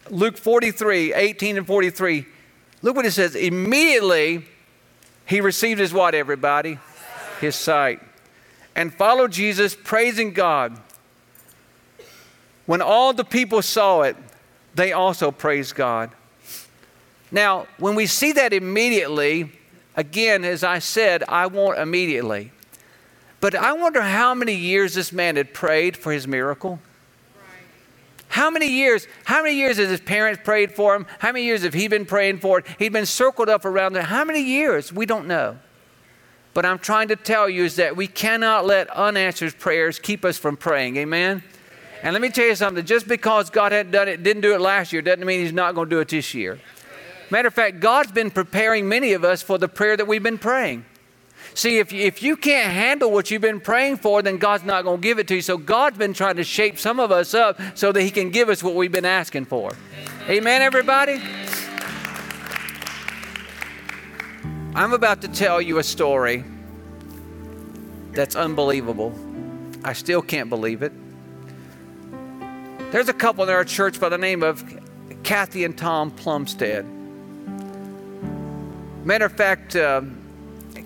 Luke 0.10 0.36
43, 0.36 1.14
18 1.14 1.58
and 1.58 1.68
43. 1.68 2.26
Look 2.82 2.96
what 2.96 3.06
it 3.06 3.12
says. 3.12 3.36
Immediately 3.36 4.46
he 5.28 5.42
received 5.42 5.80
his 5.80 5.94
what, 5.94 6.16
everybody? 6.16 6.80
His 7.40 7.56
sight. 7.56 8.00
And 8.76 8.94
followed 8.94 9.32
Jesus, 9.32 9.76
praising 9.76 10.34
God. 10.34 10.78
When 12.66 12.82
all 12.82 13.14
the 13.14 13.24
people 13.24 13.62
saw 13.62 14.02
it, 14.02 14.18
they 14.74 14.92
also 14.92 15.32
praised 15.32 15.76
God. 15.76 16.12
Now, 17.32 17.68
when 17.78 17.96
we 17.96 18.06
see 18.06 18.34
that 18.34 18.54
immediately, 18.54 19.52
again, 19.96 20.44
as 20.44 20.64
I 20.64 20.80
said, 20.80 21.24
I 21.28 21.48
want 21.48 21.80
immediately. 21.80 22.52
But 23.40 23.56
I 23.56 23.74
wonder 23.74 24.02
how 24.02 24.34
many 24.34 24.56
years 24.56 24.96
this 24.96 25.12
man 25.12 25.36
had 25.36 25.54
prayed 25.54 25.96
for 25.96 26.12
his 26.12 26.28
miracle. 26.28 26.80
How 28.28 28.50
many 28.50 28.68
years? 28.68 29.08
How 29.24 29.44
many 29.44 29.56
years 29.56 29.78
has 29.78 29.90
his 29.90 30.02
parents 30.02 30.42
prayed 30.44 30.74
for 30.74 30.96
him? 30.96 31.06
How 31.20 31.32
many 31.32 31.46
years 31.46 31.64
have 31.64 31.74
he 31.74 31.88
been 31.88 32.06
praying 32.06 32.40
for 32.40 32.60
it? 32.60 32.66
He'd 32.80 32.92
been 32.92 33.06
circled 33.06 33.48
up 33.48 33.64
around 33.64 33.94
there. 33.94 34.04
How 34.04 34.26
many 34.26 34.42
years? 34.42 34.92
We 34.92 35.06
don't 35.06 35.28
know. 35.28 35.58
But 36.56 36.66
I'm 36.66 36.80
trying 36.80 37.10
to 37.10 37.18
tell 37.18 37.50
you 37.50 37.66
is 37.66 37.76
that 37.76 37.98
we 37.98 38.08
cannot 38.08 38.66
let 38.66 38.90
unanswered 38.90 39.60
prayers 39.60 40.00
keep 40.00 40.24
us 40.24 40.38
from 40.38 40.56
praying. 40.56 40.96
Amen. 40.96 41.44
And 42.02 42.14
let 42.14 42.22
me 42.22 42.30
tell 42.30 42.46
you 42.46 42.56
something. 42.56 42.86
Just 42.86 43.10
because 43.10 43.50
God 43.50 43.74
hadn't 43.74 43.92
done 43.92 44.08
it, 44.08 44.24
didn't 44.24 44.42
do 44.42 44.56
it 44.56 44.62
last 44.62 44.94
year, 44.94 45.02
doesn't 45.02 45.26
mean 45.26 45.42
He's 45.42 45.52
not 45.52 45.76
going 45.76 45.90
to 45.90 45.96
do 45.98 46.00
it 46.00 46.08
this 46.08 46.34
year. 46.34 46.58
Matter 47.30 47.50
of 47.50 47.54
fact, 47.54 47.82
God's 47.82 48.14
been 48.14 48.32
preparing 48.32 48.88
many 48.88 49.12
of 49.12 49.26
us 49.26 49.42
for 49.42 49.58
the 49.58 49.68
prayer 49.68 49.98
that 49.98 50.08
we've 50.08 50.24
been 50.24 50.38
praying. 50.38 50.86
See, 51.56 51.78
if 51.78 51.92
you, 51.92 52.02
if 52.04 52.24
you 52.24 52.38
can't 52.38 52.72
handle 52.72 53.12
what 53.12 53.30
you've 53.32 53.42
been 53.42 53.60
praying 53.60 53.98
for, 53.98 54.22
then 54.22 54.38
God's 54.38 54.64
not 54.64 54.86
going 54.86 55.02
to 55.02 55.04
give 55.04 55.20
it 55.20 55.28
to 55.28 55.36
you. 55.36 55.42
So 55.42 55.58
God's 55.58 55.98
been 55.98 56.14
trying 56.14 56.38
to 56.38 56.44
shape 56.46 56.80
some 56.80 57.02
of 57.02 57.12
us 57.12 57.34
up 57.34 57.60
so 57.76 57.92
that 57.92 58.02
He 58.02 58.12
can 58.12 58.30
give 58.30 58.48
us 58.48 58.64
what 58.64 58.76
we've 58.76 58.92
been 58.92 59.04
asking 59.04 59.46
for. 59.46 59.74
Amen, 60.24 60.38
Amen 60.38 60.62
everybody? 60.62 61.22
I'm 64.76 64.92
about 64.92 65.22
to 65.22 65.30
tell 65.30 65.62
you 65.62 65.78
a 65.78 65.84
story 65.84 66.44
that's 68.12 68.36
unbelievable. 68.36 69.18
I 69.86 69.94
still 69.94 70.22
can't 70.22 70.50
believe 70.50 70.84
it. 70.84 70.92
There's 72.92 73.08
a 73.08 73.14
couple 73.14 73.46
in 73.46 73.50
our 73.52 73.64
church 73.64 74.02
by 74.02 74.10
the 74.10 74.18
name 74.18 74.44
of 74.44 74.66
Kathy 75.24 75.64
and 75.64 75.78
Tom 75.78 76.12
Plumstead. 76.12 76.86
Matter 79.06 79.24
of 79.24 79.32
fact, 79.32 79.78
uh, 79.78 80.02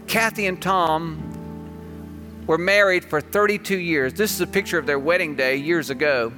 Kathy 0.06 0.46
and 0.46 0.62
Tom 0.62 2.44
were 2.46 2.60
married 2.60 3.04
for 3.04 3.22
32 3.22 3.76
years. 3.76 4.14
This 4.14 4.32
is 4.32 4.42
a 4.42 4.48
picture 4.48 4.78
of 4.78 4.86
their 4.86 5.00
wedding 5.00 5.36
day 5.36 5.56
years 5.56 5.90
ago. 5.90 6.32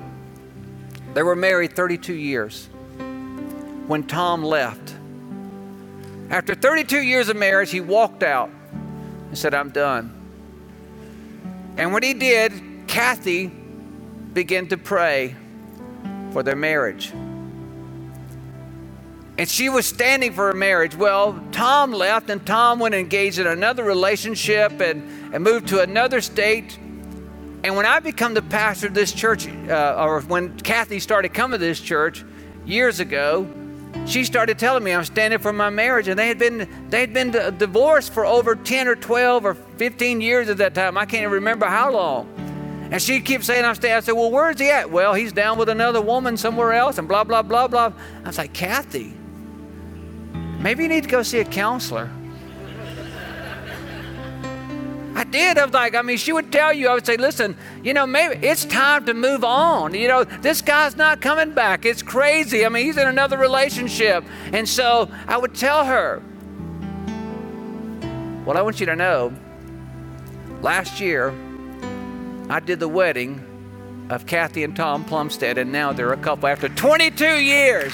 They 1.13 1.23
were 1.23 1.35
married 1.35 1.73
32 1.73 2.13
years 2.13 2.67
when 3.87 4.03
Tom 4.03 4.41
left. 4.41 4.95
After 6.31 6.55
32 6.55 7.01
years 7.01 7.29
of 7.29 7.35
marriage, 7.35 7.69
he 7.69 7.81
walked 7.81 8.23
out 8.23 8.49
and 8.71 9.37
said, 9.37 9.53
I'm 9.53 9.69
done. 9.69 10.17
And 11.77 11.93
when 11.93 12.01
he 12.01 12.13
did, 12.13 12.87
Kathy 12.87 13.47
began 13.47 14.67
to 14.69 14.77
pray 14.77 15.35
for 16.31 16.41
their 16.41 16.55
marriage 16.55 17.11
and 19.41 19.49
she 19.49 19.69
was 19.69 19.87
standing 19.87 20.33
for 20.33 20.51
a 20.51 20.53
marriage. 20.53 20.95
Well, 20.95 21.43
Tom 21.51 21.91
left, 21.91 22.29
and 22.29 22.45
Tom 22.45 22.77
went 22.77 22.93
and 22.93 23.01
engaged 23.01 23.39
in 23.39 23.47
another 23.47 23.83
relationship 23.83 24.79
and, 24.79 25.33
and 25.33 25.43
moved 25.43 25.69
to 25.69 25.81
another 25.81 26.21
state. 26.21 26.77
And 27.63 27.75
when 27.75 27.87
I 27.87 27.99
become 28.01 28.35
the 28.35 28.43
pastor 28.43 28.85
of 28.85 28.93
this 28.93 29.11
church, 29.11 29.47
uh, 29.47 29.95
or 29.97 30.21
when 30.21 30.59
Kathy 30.59 30.99
started 30.99 31.33
coming 31.33 31.59
to 31.59 31.65
this 31.65 31.79
church 31.79 32.23
years 32.67 32.99
ago, 32.99 33.47
she 34.05 34.23
started 34.23 34.59
telling 34.59 34.83
me 34.83 34.93
I'm 34.93 35.03
standing 35.05 35.39
for 35.39 35.53
my 35.53 35.69
marriage, 35.69 36.07
and 36.07 36.17
they 36.17 36.27
had 36.27 36.37
been 36.37 36.67
they 36.89 37.01
had 37.01 37.13
been 37.13 37.31
divorced 37.57 38.13
for 38.13 38.25
over 38.25 38.55
10 38.55 38.87
or 38.87 38.95
12 38.95 39.45
or 39.45 39.53
15 39.53 40.21
years 40.21 40.49
at 40.49 40.57
that 40.57 40.73
time. 40.73 40.97
I 40.97 41.05
can't 41.05 41.23
even 41.23 41.33
remember 41.33 41.65
how 41.65 41.91
long. 41.91 42.27
And 42.91 43.01
she 43.01 43.21
kept 43.21 43.45
saying 43.45 43.63
I'm 43.63 43.75
standing. 43.75 43.97
I 43.97 43.99
said, 44.01 44.13
"Well, 44.13 44.31
where's 44.31 44.59
he 44.59 44.69
at?" 44.69 44.91
Well, 44.91 45.13
he's 45.13 45.31
down 45.31 45.57
with 45.57 45.69
another 45.69 46.01
woman 46.01 46.35
somewhere 46.35 46.73
else, 46.73 46.97
and 46.97 47.07
blah 47.07 47.23
blah 47.23 47.41
blah 47.41 47.67
blah. 47.67 47.93
I 48.23 48.27
was 48.27 48.37
like, 48.37 48.53
Kathy, 48.53 49.13
Maybe 50.61 50.83
you 50.83 50.89
need 50.89 51.03
to 51.03 51.09
go 51.09 51.23
see 51.23 51.39
a 51.39 51.45
counselor. 51.45 52.07
I 55.15 55.23
did. 55.25 55.57
I 55.57 55.65
was 55.65 55.73
like, 55.73 55.93
I 55.93 56.01
mean, 56.01 56.17
she 56.17 56.31
would 56.31 56.51
tell 56.51 56.71
you, 56.71 56.87
I 56.87 56.93
would 56.93 57.05
say, 57.05 57.17
listen, 57.17 57.57
you 57.83 57.93
know, 57.93 58.07
maybe 58.07 58.45
it's 58.45 58.65
time 58.65 59.05
to 59.05 59.13
move 59.13 59.43
on. 59.43 59.93
You 59.93 60.07
know, 60.07 60.23
this 60.23 60.61
guy's 60.61 60.95
not 60.95 61.21
coming 61.21 61.53
back. 61.53 61.85
It's 61.85 62.01
crazy. 62.01 62.65
I 62.65 62.69
mean, 62.69 62.85
he's 62.85 62.97
in 62.97 63.07
another 63.07 63.37
relationship. 63.37 64.23
And 64.53 64.67
so 64.67 65.09
I 65.27 65.37
would 65.37 65.53
tell 65.53 65.85
her, 65.85 66.21
well, 68.45 68.57
I 68.57 68.61
want 68.61 68.79
you 68.79 68.85
to 68.85 68.95
know, 68.95 69.33
last 70.61 70.99
year, 70.99 71.33
I 72.49 72.59
did 72.59 72.79
the 72.79 72.87
wedding 72.87 74.07
of 74.09 74.25
Kathy 74.25 74.63
and 74.63 74.75
Tom 74.75 75.05
Plumstead, 75.05 75.57
and 75.57 75.71
now 75.71 75.93
they're 75.93 76.13
a 76.13 76.17
couple 76.17 76.47
after 76.47 76.67
22 76.69 77.41
years. 77.41 77.93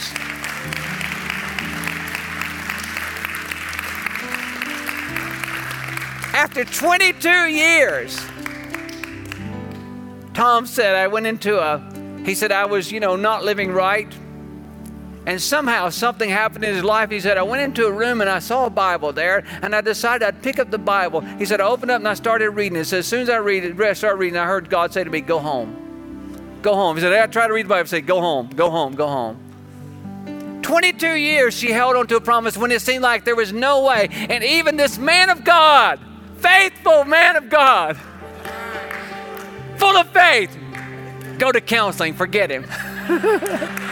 After 6.37 6.63
22 6.63 7.47
years, 7.47 8.15
Tom 10.35 10.67
said, 10.67 10.93
I 10.93 11.07
went 11.07 11.25
into 11.25 11.59
a, 11.59 11.79
he 12.23 12.35
said, 12.35 12.51
I 12.51 12.67
was, 12.67 12.91
you 12.91 12.99
know, 12.99 13.15
not 13.15 13.43
living 13.43 13.71
right. 13.71 14.07
And 15.25 15.41
somehow 15.41 15.89
something 15.89 16.29
happened 16.29 16.63
in 16.63 16.75
his 16.75 16.83
life. 16.83 17.09
He 17.09 17.19
said, 17.21 17.39
I 17.39 17.41
went 17.41 17.63
into 17.63 17.87
a 17.87 17.91
room 17.91 18.21
and 18.21 18.29
I 18.29 18.37
saw 18.37 18.67
a 18.67 18.69
Bible 18.69 19.11
there, 19.13 19.45
and 19.63 19.75
I 19.75 19.81
decided 19.81 20.27
I'd 20.27 20.43
pick 20.43 20.59
up 20.59 20.69
the 20.69 20.77
Bible. 20.77 21.21
He 21.21 21.45
said, 21.45 21.59
I 21.59 21.65
opened 21.65 21.89
up 21.89 22.01
and 22.01 22.07
I 22.07 22.13
started 22.13 22.51
reading 22.51 22.77
it. 22.77 22.85
So 22.85 22.99
as 22.99 23.07
soon 23.07 23.21
as 23.21 23.31
I 23.31 23.37
read 23.37 23.63
it, 23.63 23.97
started 23.97 24.17
reading, 24.17 24.37
I 24.37 24.45
heard 24.45 24.69
God 24.69 24.93
say 24.93 25.03
to 25.03 25.09
me, 25.09 25.21
Go 25.21 25.39
home. 25.39 26.59
Go 26.61 26.75
home. 26.75 26.97
He 26.97 27.01
said, 27.01 27.13
I 27.13 27.25
tried 27.25 27.47
to 27.47 27.53
read 27.53 27.65
the 27.65 27.69
Bible. 27.69 27.87
Say, 27.87 28.01
Go 28.01 28.21
home, 28.21 28.49
go 28.49 28.69
home, 28.69 28.93
go 28.93 29.07
home. 29.07 29.39
22 30.61 31.15
years 31.15 31.55
she 31.55 31.71
held 31.71 31.95
on 31.95 32.05
to 32.05 32.15
a 32.15 32.21
promise 32.21 32.55
when 32.55 32.69
it 32.69 32.83
seemed 32.83 33.01
like 33.01 33.23
there 33.23 33.35
was 33.35 33.51
no 33.51 33.85
way. 33.85 34.09
And 34.11 34.43
even 34.43 34.77
this 34.77 34.99
man 34.99 35.31
of 35.31 35.43
God, 35.43 35.99
faithful 36.39 37.03
man 37.05 37.35
of 37.35 37.49
God, 37.49 37.97
full 39.77 39.97
of 39.97 40.07
faith. 40.09 40.55
Go 41.37 41.51
to 41.51 41.61
counseling, 41.61 42.13
forget 42.13 42.49
him. 42.49 42.65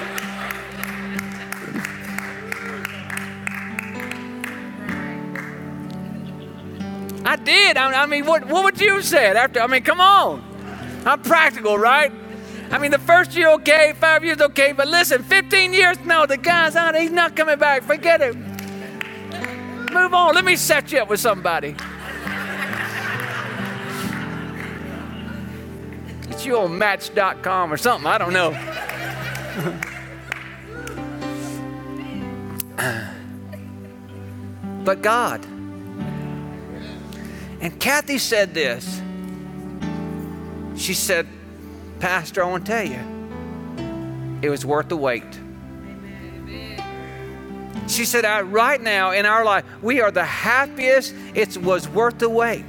I 7.25 7.37
did. 7.37 7.75
I, 7.75 8.05
mean, 8.05 8.25
what, 8.25 8.45
what 8.45 8.63
would 8.63 8.79
you 8.79 9.01
say 9.01 9.27
after? 9.27 9.59
I 9.59 9.67
mean, 9.67 9.83
come 9.83 9.99
on. 9.99 10.43
I'm 11.05 11.21
practical, 11.21 11.77
right? 11.77 12.11
I 12.71 12.77
mean, 12.77 12.91
the 12.91 12.99
first 12.99 13.35
year, 13.35 13.49
okay, 13.53 13.93
five 13.99 14.23
years, 14.23 14.41
okay, 14.41 14.71
but 14.73 14.87
listen, 14.87 15.23
15 15.23 15.73
years, 15.73 15.97
no, 16.05 16.25
the 16.25 16.37
guy's 16.37 16.75
out, 16.75 16.95
he's 16.95 17.11
not 17.11 17.35
coming 17.35 17.57
back. 17.57 17.83
Forget 17.83 18.21
him. 18.21 18.41
Move 19.91 20.13
on. 20.13 20.35
Let 20.35 20.45
me 20.45 20.55
set 20.55 20.91
you 20.91 20.99
up 20.99 21.09
with 21.09 21.19
somebody. 21.19 21.75
Met 26.35 26.45
you 26.45 26.57
on 26.57 26.77
Match.com 26.77 27.71
or 27.71 27.77
something. 27.77 28.07
I 28.07 28.17
don't 28.17 28.33
know. 28.33 28.51
but 34.83 35.01
God. 35.01 35.45
And 37.61 37.79
Kathy 37.79 38.17
said 38.17 38.53
this. 38.53 39.01
She 40.75 40.93
said, 40.93 41.25
Pastor, 41.99 42.43
I 42.43 42.49
want 42.49 42.65
to 42.65 42.71
tell 42.71 42.85
you, 42.85 42.99
it 44.41 44.49
was 44.49 44.65
worth 44.65 44.89
the 44.89 44.97
wait. 44.97 45.23
She 47.87 48.03
said, 48.03 48.25
right 48.51 48.81
now 48.81 49.11
in 49.11 49.25
our 49.25 49.45
life, 49.45 49.63
we 49.81 50.01
are 50.01 50.11
the 50.11 50.25
happiest. 50.25 51.15
It 51.33 51.55
was 51.57 51.87
worth 51.87 52.17
the 52.17 52.29
wait. 52.29 52.65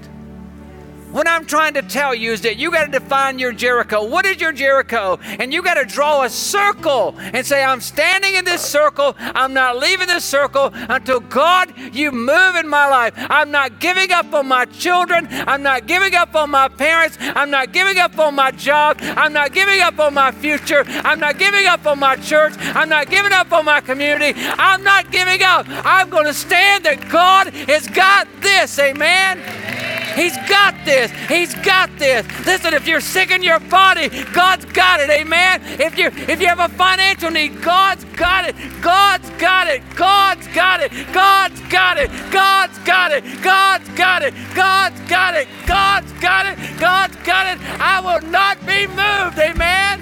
What 1.17 1.27
I'm 1.27 1.47
trying 1.47 1.73
to 1.73 1.81
tell 1.81 2.15
you 2.15 2.33
is 2.33 2.43
that 2.43 2.59
you 2.59 2.71
got 2.71 2.85
to 2.85 2.91
define 2.91 3.39
your 3.39 3.51
Jericho. 3.51 4.05
What 4.05 4.27
is 4.27 4.39
your 4.39 4.53
Jericho? 4.53 5.19
And 5.23 5.51
you 5.51 5.63
got 5.63 5.77
to 5.81 5.87
draw 5.87 6.25
a 6.25 6.29
circle 6.29 7.15
and 7.19 7.47
say, 7.47 7.65
I'm 7.65 7.81
standing 7.81 8.35
in 8.35 8.45
this 8.45 8.61
circle. 8.61 9.15
I'm 9.19 9.55
not 9.55 9.79
leaving 9.79 10.09
this 10.09 10.27
circle 10.27 10.73
until 10.75 11.21
God, 11.21 11.73
you 11.95 12.13
move 12.13 12.57
in 12.57 12.69
my 12.69 12.87
life. 12.89 13.15
I'm 13.17 13.51
not 13.51 13.81
giving 13.81 14.13
up 14.13 14.35
on 14.35 14.47
my 14.47 14.67
children. 14.67 15.27
I'm 15.31 15.63
not 15.63 15.87
giving 15.87 16.15
up 16.15 16.35
on 16.35 16.51
my 16.51 16.69
parents. 16.69 17.17
I'm 17.19 17.51
not 17.51 17.73
giving 17.73 17.97
up 17.97 18.19
on 18.19 18.35
my 18.35 18.51
job. 18.51 18.99
I'm 19.01 19.33
not 19.33 19.55
giving 19.55 19.81
up 19.81 19.99
on 19.99 20.13
my 20.13 20.33
future. 20.33 20.85
I'm 20.87 21.19
not 21.19 21.39
giving 21.39 21.65
up 21.65 21.87
on 21.87 21.99
my 21.99 22.17
church. 22.17 22.53
I'm 22.59 22.91
not 22.91 23.09
giving 23.09 23.33
up 23.33 23.51
on 23.55 23.65
my 23.65 23.81
community. 23.81 24.39
I'm 24.39 24.85
not 24.85 25.11
giving 25.11 25.43
up. 25.43 25.65
I'm 25.67 26.11
going 26.11 26.27
to 26.27 26.35
stand 26.35 26.85
that 26.85 27.09
God 27.09 27.55
has 27.55 27.89
got 27.89 28.29
this. 28.43 28.79
Amen. 28.79 29.76
He's 30.17 30.35
got 30.49 30.75
this. 30.87 31.11
He's 31.29 31.55
got 31.57 31.91
this. 31.99 32.27
Listen, 32.47 32.73
if 32.73 32.89
you're 32.89 33.03
sick 33.03 33.31
in 33.31 33.43
your 33.43 33.61
body, 33.61 34.09
God's 34.33 34.65
got 34.65 34.99
it. 34.99 35.11
Amen. 35.11 35.61
If 35.79 35.99
you 35.99 36.07
if 36.07 36.41
you 36.41 36.47
have 36.47 36.59
a 36.59 36.71
financial 36.71 37.31
need, 37.31 37.61
God's 37.63 38.05
got 38.17 38.49
it. 38.49 38.57
God's 38.81 39.29
got 39.39 39.69
it. 39.69 39.83
God's 39.95 40.47
got 40.49 40.81
it. 40.81 40.91
God's 41.13 41.61
got 41.69 41.99
it. 41.99 42.11
God's 42.33 42.79
got 42.79 43.13
it. 43.13 43.25
God's 43.43 43.89
got 43.91 44.23
it. 44.23 44.35
God's 44.55 45.01
got 45.03 45.35
it. 45.35 45.49
God's 45.67 46.13
got 46.15 46.47
it. 46.47 46.81
God's 46.81 47.17
got 47.17 47.47
it. 47.47 47.59
I 47.79 48.01
will 48.01 48.27
not 48.31 48.59
be 48.67 48.87
moved. 48.87 49.39
Amen. 49.39 50.01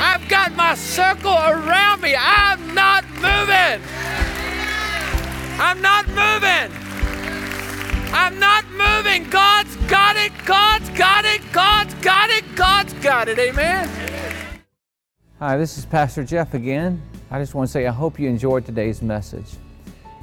I've 0.00 0.26
got 0.28 0.56
my 0.56 0.74
circle 0.74 1.32
around 1.32 2.00
me. 2.00 2.16
I'm 2.16 2.74
not 2.74 3.04
moving. 3.20 3.82
I'm 5.60 5.82
not 5.82 6.08
moving. 6.08 6.81
I'm 8.14 8.38
not 8.38 8.66
moving. 8.72 9.30
God's 9.30 9.74
got 9.88 10.16
it. 10.16 10.32
God's 10.44 10.90
got 10.90 11.24
it. 11.24 11.40
God's 11.50 11.94
got 11.94 12.28
it. 12.28 12.44
God's 12.54 12.92
got 12.94 13.28
it. 13.28 13.38
Amen. 13.38 13.88
Hi, 15.38 15.56
this 15.56 15.78
is 15.78 15.86
Pastor 15.86 16.22
Jeff 16.22 16.52
again. 16.52 17.00
I 17.30 17.38
just 17.38 17.54
want 17.54 17.66
to 17.68 17.72
say 17.72 17.86
I 17.86 17.90
hope 17.90 18.18
you 18.20 18.28
enjoyed 18.28 18.66
today's 18.66 19.00
message. 19.00 19.46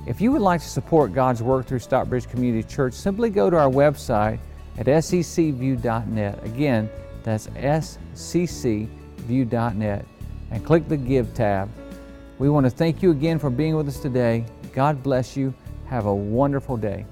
If 0.06 0.22
you 0.22 0.32
would 0.32 0.44
like 0.44 0.62
to 0.62 0.68
support 0.68 1.14
God's 1.14 1.42
work 1.42 1.66
through 1.66 1.80
Stockbridge 1.80 2.30
Community 2.30 2.62
Church, 2.68 2.94
simply 2.94 3.32
go 3.32 3.50
to 3.50 3.58
our 3.58 3.72
website 3.72 4.38
at 4.78 4.86
sccview.net. 4.86 6.44
Again, 6.46 6.90
that's 7.24 7.48
sccview.net 8.14 8.86
and 10.52 10.66
click 10.66 10.88
the 10.88 10.98
Give 10.98 11.34
tab. 11.34 11.70
We 12.38 12.50
want 12.50 12.68
to 12.68 12.70
thank 12.70 13.02
you 13.02 13.10
again 13.10 13.40
for 13.40 13.50
being 13.50 13.76
with 13.76 13.88
us 13.88 14.00
today. 14.00 14.46
God 14.74 15.02
bless 15.02 15.36
you. 15.36 15.56
Have 15.88 16.06
a 16.06 16.14
wonderful 16.14 16.78
day. 16.78 17.06